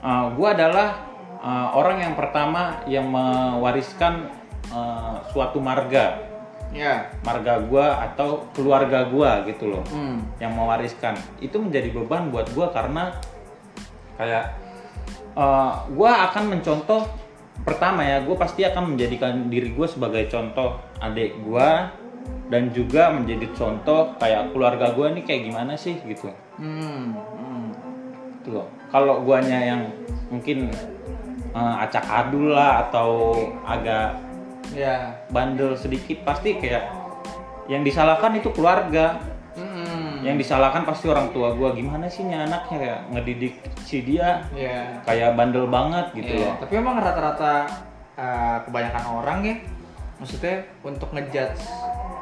uh, 0.00 0.32
gua 0.34 0.52
adalah 0.54 0.88
uh, 1.38 1.68
orang 1.74 2.02
yang 2.02 2.14
pertama 2.18 2.82
yang 2.84 3.06
mewariskan 3.06 4.28
uh, 4.70 5.22
suatu 5.30 5.62
marga 5.62 6.30
ya 6.70 7.10
marga 7.26 7.58
gua 7.66 7.98
atau 8.06 8.46
keluarga 8.54 9.02
gua 9.10 9.42
gitu 9.42 9.74
loh 9.74 9.82
Hmm. 9.90 10.22
yang 10.38 10.54
mewariskan 10.54 11.18
itu 11.42 11.58
menjadi 11.58 11.90
beban 11.90 12.30
buat 12.30 12.46
gua 12.54 12.70
karena 12.70 13.10
kayak 14.14 14.54
eh, 15.34 15.72
gua 15.90 16.30
akan 16.30 16.54
mencontoh 16.54 17.10
pertama 17.62 18.00
ya 18.02 18.24
gua 18.24 18.36
pasti 18.36 18.64
akan 18.64 18.94
menjadikan 18.96 19.48
diri 19.48 19.72
gua 19.72 19.86
sebagai 19.86 20.26
contoh 20.26 20.80
adik 20.98 21.36
gua 21.44 21.92
dan 22.50 22.74
juga 22.74 23.14
menjadi 23.14 23.46
contoh 23.54 24.16
kayak 24.18 24.50
keluarga 24.50 24.90
gua 24.92 25.12
nih 25.12 25.22
kayak 25.22 25.42
gimana 25.50 25.74
sih 25.76 25.96
gitu 26.02 26.30
Hmm. 26.60 27.16
Hmm. 27.16 27.72
gitu 28.40 28.60
loh 28.60 28.68
kalau 28.92 29.22
guanya 29.24 29.56
yang 29.56 29.82
mungkin 30.28 30.68
eh, 31.50 31.74
acak 31.80 32.04
adul 32.04 32.52
lah 32.52 32.88
atau 32.88 33.32
agak 33.64 34.18
ya 34.70 35.18
bandel 35.30 35.74
sedikit 35.74 36.22
pasti 36.22 36.54
kayak 36.54 36.86
yang 37.66 37.82
disalahkan 37.82 38.34
itu 38.34 38.50
keluarga 38.50 39.18
Mm-mm. 40.20 40.28
yang 40.28 40.36
disalahkan 40.36 40.84
pasti 40.84 41.08
orang 41.08 41.32
tua 41.32 41.56
gua. 41.56 41.72
Gimana 41.72 42.04
sih 42.12 42.28
nih 42.28 42.44
anaknya? 42.44 42.76
Kayak 42.76 43.00
ngedidik 43.16 43.54
si 43.88 44.04
dia. 44.04 44.44
Ya 44.52 45.00
kayak 45.08 45.40
bandel 45.40 45.64
banget 45.66 46.12
gitu 46.12 46.36
Iya, 46.36 46.44
loh. 46.44 46.54
Tapi 46.60 46.72
emang 46.76 47.00
rata-rata 47.00 47.54
uh, 48.20 48.58
kebanyakan 48.68 49.04
orang 49.08 49.38
ya, 49.42 49.54
maksudnya 50.20 50.68
untuk 50.84 51.08
ngejudge 51.16 51.64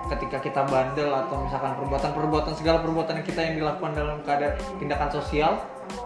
ketika 0.08 0.38
kita 0.40 0.62
bandel 0.64 1.10
atau 1.12 1.36
misalkan 1.44 1.76
perbuatan-perbuatan 1.76 2.54
segala 2.56 2.80
perbuatan 2.80 3.20
kita 3.26 3.40
yang 3.44 3.54
dilakukan 3.60 3.92
dalam 3.92 4.16
keadaan 4.24 4.56
tindakan 4.80 5.10
sosial 5.12 5.52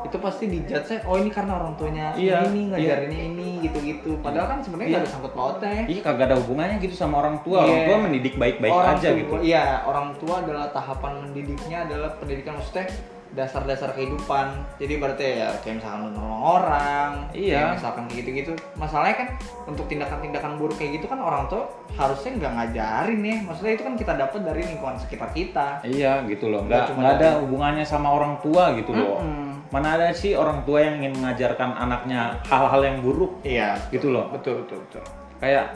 itu 0.03 0.17
pasti 0.17 0.45
dijudge 0.47 1.03
oh 1.03 1.17
ini 1.17 1.29
karena 1.29 1.53
orang 1.57 1.73
tuanya 1.75 2.13
Iya, 2.13 2.45
ini 2.47 2.67
iya. 2.67 2.97
ngajarinnya 2.97 3.21
ini 3.29 3.49
gitu-gitu 3.61 4.19
padahal 4.19 4.47
kan 4.51 4.59
sebenarnya 4.61 4.91
Iya. 4.91 5.01
ada 5.01 5.09
sangkut 5.09 5.33
pautnya 5.33 5.85
Iya 5.85 6.01
kagak 6.03 6.25
ada 6.29 6.37
hubungannya 6.39 6.77
gitu 6.79 6.95
sama 6.95 7.21
orang 7.21 7.37
tua 7.41 7.63
orang 7.63 7.79
Iya. 7.79 7.87
tua 7.87 7.97
mendidik 7.99 8.35
baik-baik 8.37 8.73
orang 8.73 8.97
aja 8.97 9.09
tua, 9.09 9.19
gitu 9.19 9.35
Iya, 9.41 9.65
orang 9.85 10.09
tua 10.17 10.35
adalah 10.39 10.67
tahapan 10.69 11.13
mendidiknya 11.23 11.79
adalah 11.85 12.11
pendidikan 12.17 12.55
maksudnya 12.55 12.87
dasar-dasar 13.33 13.97
kehidupan 13.97 14.47
jadi 14.77 15.01
berarti 15.01 15.25
ya 15.41 15.49
kayak 15.65 15.81
misalkan 15.81 16.05
lu 16.05 16.11
nolong 16.13 16.45
orang 16.61 17.11
Iya. 17.33 17.65
kayak 17.65 17.71
misalkan 17.81 18.03
kayak 18.05 18.19
gitu-gitu 18.21 18.53
masalahnya 18.77 19.17
kan 19.17 19.29
untuk 19.65 19.89
tindakan-tindakan 19.89 20.61
buruk 20.61 20.77
kayak 20.77 21.01
gitu 21.01 21.09
kan 21.09 21.17
orang 21.17 21.49
tua 21.49 21.65
harusnya 21.97 22.37
nggak 22.37 22.53
ngajarin 22.53 23.21
ya 23.25 23.37
maksudnya 23.41 23.73
itu 23.73 23.83
kan 23.89 23.95
kita 23.97 24.13
dapat 24.21 24.41
dari 24.45 24.61
lingkungan 24.69 25.01
sekitar 25.01 25.33
kita 25.33 25.81
Iya 25.81 26.29
gitu 26.29 26.53
loh, 26.53 26.61
Nggak 26.69 26.93
nggak 26.93 27.13
ada 27.17 27.29
hubungannya 27.41 27.85
sama 27.89 28.13
orang 28.13 28.37
tua 28.45 28.77
gitu 28.77 28.93
loh. 28.93 29.25
Mana 29.73 29.97
ada 29.97 30.13
sih 30.13 30.37
orang 30.37 30.63
tua 30.63 30.79
yang 30.79 31.01
ingin 31.01 31.17
mengajarkan 31.17 31.73
anaknya 31.75 32.37
hal-hal 32.45 32.81
yang 32.83 33.01
buruk 33.01 33.41
iya 33.41 33.73
gitu 33.89 34.13
loh. 34.13 34.29
betul 34.29 34.61
betul 34.61 34.85
betul 34.85 35.01
Kayak 35.41 35.75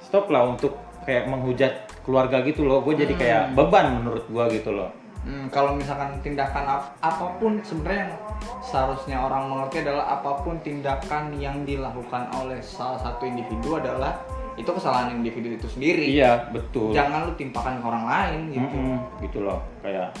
stop 0.00 0.26
lah 0.26 0.48
untuk 0.48 0.72
kayak 1.04 1.28
menghujat 1.28 1.72
keluarga 2.00 2.40
gitu 2.40 2.64
loh. 2.64 2.80
Gue 2.80 2.96
jadi 2.96 3.12
Hmm. 3.12 3.20
kayak 3.20 3.42
beban 3.52 3.86
menurut 3.94 4.24
gua 4.26 4.48
gitu 4.48 4.72
loh. 4.72 4.88
Hmm, 5.20 5.48
kalau 5.48 5.72
misalkan 5.72 6.20
tindakan 6.20 6.64
ap- 6.66 6.92
apa 6.98 7.36
pun 7.38 7.56
sebenarnya 7.58 8.00
yang 8.02 8.14
seharusnya 8.60 9.16
orang 9.18 9.48
mengerti 9.48 9.80
adalah 9.80 10.04
apa 10.10 10.40
pun 10.40 10.60
tindakan 10.60 11.32
yang 11.34 11.64
dilakukan 11.64 12.28
oleh 12.34 12.60
salah 12.60 12.96
satu 12.98 13.24
individu 13.24 13.76
adalah 13.78 14.20
itu 14.54 14.68
kesalahan 14.68 15.12
individu 15.14 15.48
itu 15.50 15.64
sendiri. 15.66 16.12
Iya 16.12 16.52
betul. 16.52 16.92
Jangan 16.92 17.24
lu 17.24 17.32
timpakan 17.34 17.80
ke 17.80 17.84
orang 17.84 18.04
lain 18.04 18.40
gitu. 18.52 18.68
Mm-mm, 18.68 18.96
gitu 19.20 19.38
loh 19.42 19.64
kayak 19.80 20.12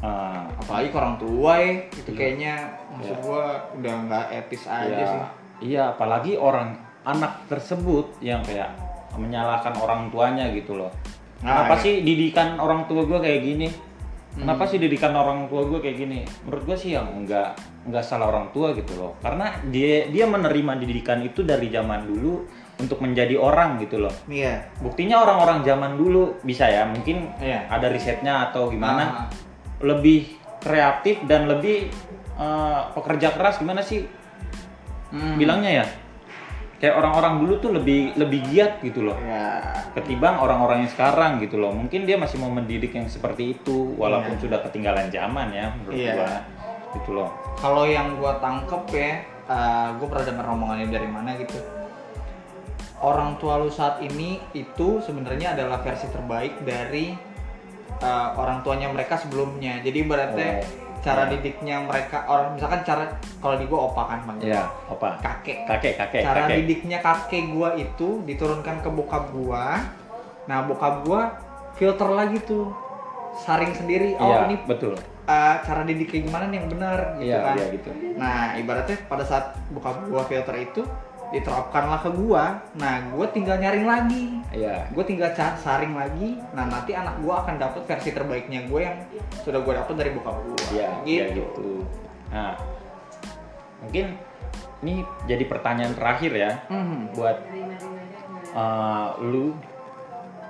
uh, 0.00 0.44
Apalagi 0.56 0.88
ke 0.88 0.96
orang 0.96 1.16
tua 1.16 1.52
ya, 1.56 1.72
itu 1.90 2.10
Iya. 2.10 2.16
kayaknya 2.16 2.52
maksud 2.90 3.16
Iya. 3.16 3.22
gua 3.22 3.42
udah 3.74 3.94
nggak 4.04 4.26
etis 4.34 4.62
aja 4.64 4.88
iya, 4.90 5.06
sih. 5.06 5.20
iya 5.66 5.82
apalagi 5.90 6.32
orang 6.34 6.72
anak 7.02 7.32
tersebut 7.46 8.20
yang 8.20 8.40
kayak 8.42 8.72
menyalahkan 9.12 9.72
orang 9.74 10.08
tuanya 10.08 10.48
gitu 10.50 10.76
loh 10.76 10.92
Nah, 11.40 11.64
kenapa 11.64 11.74
iya. 11.74 11.82
sih 11.82 11.94
didikan 12.00 12.48
orang 12.56 12.84
tua 12.84 13.00
gue 13.02 13.16
kayak 13.16 13.40
gini 13.42 13.68
kenapa 14.30 14.62
Hmm. 14.62 14.70
sih 14.70 14.78
didikan 14.78 15.10
orang 15.10 15.48
tua 15.48 15.64
gue 15.64 15.80
kayak 15.80 15.96
gini 15.98 16.20
menurut 16.44 16.62
gue 16.62 16.76
sih 16.76 16.92
yang 16.92 17.08
enggak 17.10 17.56
enggak 17.82 18.04
salah 18.04 18.28
orang 18.28 18.52
tua 18.52 18.70
gitu 18.72 18.92
loh 18.94 19.16
karena 19.18 19.48
dia 19.66 20.06
dia 20.06 20.24
menerima 20.24 20.76
didikan 20.78 21.18
itu 21.18 21.40
dari 21.42 21.66
zaman 21.66 22.04
dulu 22.04 22.44
untuk 22.76 23.00
menjadi 23.00 23.34
orang 23.34 23.80
gitu 23.80 23.98
loh 23.98 24.12
Iya. 24.24 24.68
buktinya 24.78 25.16
orang-orang 25.18 25.64
zaman 25.64 25.96
dulu 25.96 26.38
bisa 26.40 26.64
ya 26.64 26.84
mungkin 26.84 27.32
Iya. 27.36 27.66
ada 27.66 27.88
risetnya 27.88 28.52
atau 28.52 28.68
gimana 28.68 29.02
Ah, 29.02 29.26
lebih 29.80 30.36
kreatif 30.60 31.24
dan 31.24 31.48
lebih 31.48 31.88
eh, 32.36 32.80
pekerja 32.92 33.32
keras 33.32 33.60
gimana 33.60 33.80
sih 33.80 34.04
hmm. 35.12 35.36
bilangnya 35.40 35.84
ya 35.84 35.86
kayak 36.80 36.96
orang-orang 36.96 37.44
dulu 37.44 37.54
tuh 37.60 37.70
lebih 37.76 38.16
lebih 38.16 38.40
giat 38.48 38.80
gitu 38.80 39.04
loh 39.04 39.16
ya 39.20 39.60
ketimbang 39.92 40.40
orang-orang 40.40 40.88
yang 40.88 40.90
sekarang 40.92 41.36
gitu 41.44 41.60
loh 41.60 41.76
mungkin 41.76 42.08
dia 42.08 42.16
masih 42.16 42.40
mau 42.40 42.48
mendidik 42.48 42.96
yang 42.96 43.04
seperti 43.04 43.52
itu 43.60 43.92
walaupun 44.00 44.40
Iya. 44.40 44.42
sudah 44.48 44.58
ketinggalan 44.64 45.12
zaman 45.12 45.52
ya 45.52 45.66
menurut 45.76 46.00
Iya. 46.00 46.14
gua 46.16 46.32
gitu 46.96 47.10
loh 47.12 47.28
kalau 47.60 47.84
yang 47.84 48.16
gua 48.16 48.40
tangkep 48.40 48.82
ya 48.96 49.12
eh, 49.44 49.88
gua 50.00 50.06
pernah 50.08 50.26
dengar 50.32 50.46
omongannya 50.56 50.88
dari 50.88 51.08
mana 51.08 51.36
gitu 51.36 51.60
orang 53.04 53.36
tua 53.36 53.60
lu 53.60 53.68
saat 53.68 54.00
ini 54.00 54.40
itu 54.56 55.04
sebenarnya 55.04 55.52
adalah 55.52 55.84
versi 55.84 56.08
terbaik 56.08 56.64
dari 56.64 57.12
eh, 57.98 58.28
orang 58.38 58.62
tuanya 58.62 58.86
mereka 58.88 59.18
sebelumnya. 59.18 59.82
Jadi 59.82 60.06
berarti 60.06 60.46
Oh, 60.46 60.62
cara 61.00 61.24
iya. 61.24 61.32
didiknya 61.32 61.76
mereka 61.80 62.28
orang 62.28 62.52
misalkan 62.52 62.84
cara 62.84 63.08
kalau 63.40 63.56
di 63.56 63.64
gua 63.64 63.88
opa 63.88 64.02
kan 64.04 64.20
panggil 64.28 64.52
ya 64.52 64.68
apa 64.84 65.16
kakek. 65.24 65.64
Kakek 65.64 65.94
kakek 65.96 66.22
cara 66.28 66.44
kakek. 66.44 66.56
didiknya 66.60 66.98
kakek 67.00 67.44
gua 67.56 67.72
itu 67.72 68.20
diturunkan 68.28 68.84
ke 68.84 68.88
bokap 68.92 69.32
gua. 69.32 69.80
Nah 70.44 70.68
bokap 70.68 71.08
gua 71.08 71.32
filter 71.80 72.04
lagi 72.04 72.36
tuh 72.44 72.68
saring 73.32 73.72
sendiri. 73.72 74.12
Oh 74.20 74.28
iya 74.28 74.52
ini 74.52 74.60
betul. 74.68 74.92
uh, 75.24 75.56
cara 75.64 75.88
didik 75.88 76.12
kayak 76.12 76.28
gimana 76.28 76.44
nih 76.52 76.56
yang 76.60 76.68
benar 76.68 76.98
gitu 77.16 77.32
iya 77.32 77.38
kan. 77.48 77.54
iya 77.56 77.66
gitu. 77.72 77.90
Nah 78.20 78.38
ibaratnya 78.60 78.96
pada 79.08 79.24
saat 79.24 79.56
bokap 79.72 80.04
gua 80.04 80.22
filter 80.28 80.52
itu 80.60 80.84
diterapkanlah 81.30 82.02
ke 82.02 82.10
gua. 82.14 82.58
Nah 82.76 83.06
gua 83.14 83.26
tinggal 83.30 83.56
nyaring 83.62 83.86
lagi. 83.86 84.24
Iya. 84.50 84.90
Gue 84.90 85.06
tinggal 85.06 85.30
saring 85.34 85.94
lagi. 85.94 86.42
Nah 86.52 86.66
nanti 86.66 86.92
anak 86.92 87.22
gua 87.22 87.46
akan 87.46 87.56
dapat 87.56 87.82
versi 87.86 88.10
terbaiknya 88.10 88.66
gue 88.66 88.80
yang 88.82 88.98
sudah 89.46 89.62
gua 89.62 89.82
dapat 89.82 89.94
dari 89.94 90.10
bokap 90.14 90.36
gua. 90.42 90.58
Iya 90.74 90.90
iya 91.06 91.24
gitu, 91.30 91.46
gitu. 91.46 91.70
Nah 92.34 92.58
mungkin 93.80 94.18
ini 94.84 95.06
jadi 95.30 95.44
pertanyaan 95.46 95.94
terakhir 95.94 96.32
ya. 96.34 96.52
Mhm. 96.68 97.14
buat 97.14 97.38
uh, 98.52 99.16
lu 99.22 99.54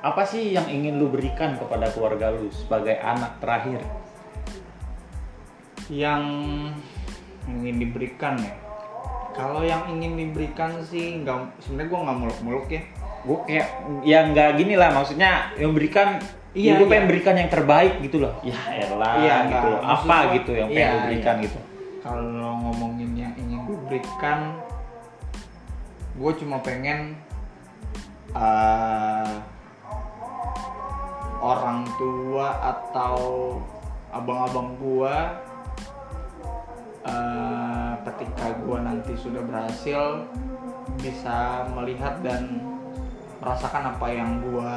apa 0.01 0.25
sih 0.25 0.57
yang 0.57 0.65
ingin 0.65 0.97
lu 0.97 1.13
berikan 1.13 1.61
kepada 1.61 1.93
keluarga 1.93 2.33
lu 2.33 2.49
sebagai 2.49 2.97
anak 2.97 3.37
terakhir? 3.45 3.85
Yang 5.93 6.25
ingin 7.51 7.77
diberikan 7.83 8.39
ya 8.41 8.70
kalau 9.41 9.65
yang 9.65 9.83
ingin 9.89 10.13
diberikan 10.21 10.85
sih 10.85 11.25
nggak 11.25 11.57
sebenarnya 11.65 11.89
gue 11.89 12.01
nggak 12.05 12.19
muluk-muluk 12.21 12.67
ya 12.69 12.83
gue 13.21 13.39
kayak 13.49 13.69
ya 14.05 14.19
nggak 14.29 14.49
gini 14.61 14.75
lah 14.77 14.93
maksudnya 14.93 15.57
yang 15.57 15.73
berikan 15.73 16.21
Iya, 16.51 16.83
gue 16.83 16.87
iya. 16.91 16.91
pengen 16.91 17.07
berikan 17.07 17.35
yang 17.39 17.47
terbaik 17.47 17.95
gitu 18.03 18.27
loh 18.27 18.35
ya 18.43 18.59
elah 18.75 19.15
Iya, 19.23 19.35
gitu 19.49 19.67
loh 19.71 19.81
apa 19.87 20.17
gitu 20.35 20.51
yang 20.59 20.69
pengen 20.69 20.83
iya, 20.83 20.93
lu 20.93 21.01
berikan 21.07 21.37
iya. 21.39 21.45
gitu 21.47 21.59
kalau 22.03 22.27
ngomongin 22.59 23.11
yang 23.15 23.35
ingin 23.39 23.59
gue 23.65 23.79
berikan 23.87 24.39
gue 26.19 26.33
cuma 26.43 26.59
pengen 26.61 27.15
eh, 28.35 29.35
orang 31.41 31.89
tua 31.97 32.49
atau 32.61 33.17
abang-abang 34.11 34.77
gua 34.77 35.39
eh, 37.07 37.80
ketika 38.21 38.53
gua 38.61 38.85
nanti 38.85 39.17
sudah 39.17 39.41
berhasil 39.41 40.29
bisa 41.01 41.65
melihat 41.73 42.21
dan 42.21 42.61
merasakan 43.41 43.97
apa 43.97 44.07
yang 44.13 44.45
gua 44.45 44.77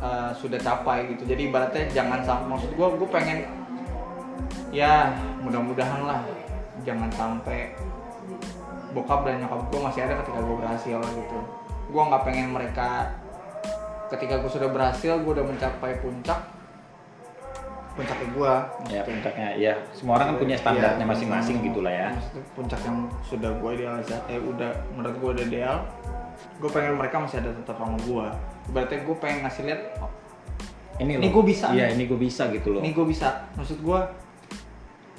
eh, 0.00 0.30
sudah 0.32 0.56
capai 0.56 1.12
gitu. 1.12 1.28
Jadi 1.28 1.52
ibaratnya 1.52 1.84
jangan 1.92 2.24
sampai 2.24 2.48
maksud 2.48 2.72
gua 2.72 2.96
gue 2.96 3.08
pengen 3.12 3.44
ya 4.72 5.12
mudah-mudahan 5.44 6.08
lah 6.08 6.24
jangan 6.88 7.12
sampai 7.12 7.76
bokap 8.96 9.28
dan 9.28 9.44
nyokap 9.44 9.60
gue 9.68 9.80
masih 9.84 10.00
ada 10.08 10.14
ketika 10.24 10.40
gue 10.40 10.56
berhasil 10.56 10.96
gitu. 10.96 11.38
Gue 11.92 12.02
nggak 12.08 12.24
pengen 12.24 12.56
mereka 12.56 13.12
ketika 14.08 14.40
gue 14.40 14.48
sudah 14.48 14.72
berhasil 14.72 15.20
gue 15.20 15.32
udah 15.36 15.44
mencapai 15.44 16.00
puncak 16.00 16.40
puncaknya 17.98 18.28
gue 18.30 18.52
ya 18.94 19.02
puncaknya 19.02 19.48
ya. 19.58 19.74
Semua 19.90 20.22
orang 20.22 20.26
kan 20.30 20.36
punya 20.38 20.54
standarnya 20.54 21.02
masing-masing 21.02 21.58
gitu 21.66 21.82
lah 21.82 21.90
ya. 21.90 22.08
Puncak 22.54 22.78
yang 22.86 23.10
sudah 23.26 23.50
gue 23.58 23.70
idealisasi 23.74 24.22
eh 24.30 24.38
udah 24.38 24.70
menurut 24.94 25.16
gue 25.18 25.30
udah 25.34 25.44
ideal. 25.50 25.76
Gue 26.62 26.70
pengen 26.70 26.94
mereka 26.94 27.18
masih 27.18 27.42
ada 27.42 27.50
tetap 27.50 27.74
sama 27.74 27.98
gue 27.98 28.26
berarti 28.70 29.00
gue 29.02 29.16
pengen 29.16 29.48
ngasih 29.48 29.62
lihat 29.64 29.80
oh, 30.04 30.12
ini, 31.00 31.18
Ini 31.18 31.28
gua 31.34 31.44
bisa. 31.46 31.66
Iya 31.74 31.94
ini 31.94 32.06
gue 32.06 32.18
bisa 32.18 32.46
gitu 32.54 32.78
loh. 32.78 32.82
Ini 32.86 32.90
gue 32.94 33.06
bisa. 33.06 33.50
Maksud 33.58 33.82
gue 33.82 34.00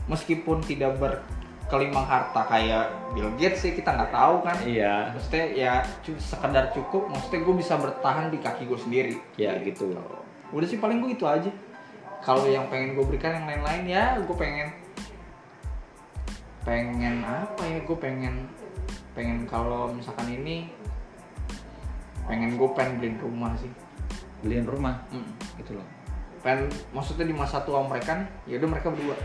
meskipun 0.08 0.64
tidak 0.64 0.96
berkelimang 1.00 2.08
harta 2.08 2.48
kayak 2.48 2.92
Bill 3.12 3.32
Gates 3.36 3.64
sih 3.64 3.76
kita 3.76 3.92
nggak 3.92 4.12
tahu 4.16 4.36
kan. 4.44 4.56
Iya. 4.64 5.12
Maksudnya 5.16 5.46
ya 5.52 5.74
sekedar 6.16 6.72
cukup 6.72 7.12
maksudnya 7.12 7.44
gue 7.44 7.56
bisa 7.60 7.76
bertahan 7.76 8.32
di 8.32 8.40
kaki 8.40 8.64
gue 8.68 8.80
sendiri. 8.80 9.16
Ya 9.36 9.60
gitu. 9.60 9.92
Udah 10.56 10.68
sih 10.68 10.80
paling 10.80 11.04
gue 11.04 11.20
itu 11.20 11.28
aja 11.28 11.52
kalau 12.20 12.46
yang 12.46 12.68
pengen 12.68 12.94
gue 12.94 13.06
berikan 13.06 13.32
yang 13.34 13.48
lain-lain 13.48 13.84
ya 13.86 14.04
gue 14.20 14.36
pengen 14.36 14.70
pengen 16.62 17.24
apa 17.24 17.62
ya 17.64 17.80
gue 17.82 17.98
pengen 17.98 18.36
pengen 19.16 19.48
kalau 19.48 19.90
misalkan 19.90 20.28
ini 20.30 20.70
pengen 22.28 22.56
gue 22.56 22.70
pengen 22.72 23.00
beliin 23.00 23.18
rumah 23.18 23.52
sih 23.58 23.72
beliin 24.40 24.68
rumah 24.68 25.02
Mm. 25.10 25.26
gitu 25.58 25.76
loh 25.76 25.88
pengen 26.40 26.68
maksudnya 26.92 27.26
di 27.26 27.36
masa 27.36 27.60
tua 27.62 27.84
mereka 27.84 28.16
kan 28.16 28.20
ya 28.46 28.60
udah 28.60 28.70
mereka 28.70 28.90
berdua 28.92 29.18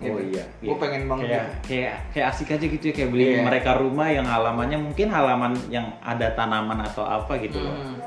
Oh 0.00 0.16
iya, 0.16 0.48
gue 0.64 0.64
iya. 0.64 0.80
pengen 0.80 1.12
banget 1.12 1.24
kayak 1.28 1.44
gitu. 1.44 1.60
kayak 1.68 1.94
kayak 2.16 2.26
asik 2.32 2.48
aja 2.48 2.64
gitu 2.64 2.84
ya 2.88 2.94
kayak 2.96 3.10
beli 3.12 3.24
Iya. 3.36 3.44
mereka 3.44 3.70
rumah 3.76 4.08
yang 4.08 4.24
halamannya 4.24 4.78
mungkin 4.80 5.12
halaman 5.12 5.52
yang 5.68 5.92
ada 6.00 6.32
tanaman 6.32 6.80
atau 6.88 7.04
apa 7.04 7.36
gitu 7.36 7.60
loh 7.60 7.76
Hmm. 7.76 8.00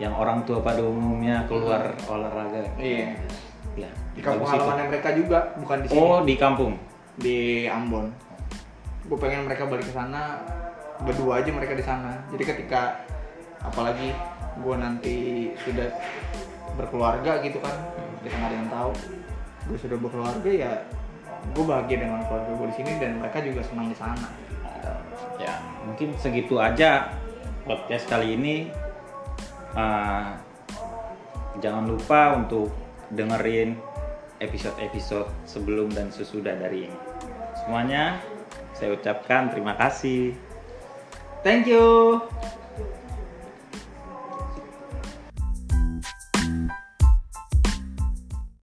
Yang 0.00 0.12
orang 0.16 0.40
tua 0.48 0.64
pada 0.64 0.80
umumnya 0.80 1.44
keluar 1.48 1.92
olahraga. 2.08 2.64
Iya. 2.80 3.16
Ya 3.76 3.90
di 4.12 4.20
kampung 4.20 4.44
halamannya 4.44 4.92
mereka 4.92 5.16
juga 5.16 5.38
bukan 5.56 5.76
di 5.84 5.86
sini? 5.88 6.00
Oh 6.00 6.20
di 6.24 6.34
kampung. 6.36 6.72
Di 7.16 7.68
Ambon. 7.68 8.08
Gue 9.08 9.18
pengen 9.20 9.48
mereka 9.48 9.68
balik 9.68 9.88
ke 9.88 9.92
sana 9.92 10.40
berdua 11.02 11.40
aja 11.40 11.50
mereka 11.52 11.74
di 11.76 11.84
sana. 11.84 12.24
Jadi 12.32 12.44
ketika 12.44 13.04
apalagi 13.60 14.12
gue 14.60 14.74
nanti 14.76 15.16
sudah 15.64 15.88
berkeluarga 16.76 17.40
gitu 17.44 17.60
kan 17.60 17.72
kita 18.22 18.34
nggak 18.36 18.48
ada 18.48 18.56
yang 18.56 18.70
tahu 18.70 18.90
gue 19.70 19.78
sudah 19.78 19.98
berkeluarga 19.98 20.50
ya 20.50 20.72
gue 21.52 21.64
bahagia 21.64 21.96
dengan 22.06 22.20
keluarga 22.26 22.50
gue 22.54 22.66
di 22.70 22.76
sini 22.80 22.92
dan 23.02 23.18
mereka 23.18 23.38
juga 23.42 23.60
senang 23.66 23.88
di 23.92 23.96
sana. 23.96 24.28
Ya 25.40 25.58
mungkin 25.88 26.14
segitu 26.20 26.58
aja 26.60 27.12
podcast 27.66 28.06
kali 28.10 28.38
ini 28.38 28.70
Uh, 29.72 30.36
jangan 31.60 31.88
lupa 31.88 32.36
untuk 32.36 32.72
dengerin 33.12 33.76
episode-episode 34.42 35.30
sebelum 35.46 35.92
dan 35.92 36.10
sesudah 36.10 36.58
dari 36.58 36.90
ini. 36.90 36.98
Semuanya 37.62 38.18
saya 38.74 38.98
ucapkan 38.98 39.52
terima 39.52 39.78
kasih. 39.78 40.34
Thank 41.42 41.70
you. 41.70 42.22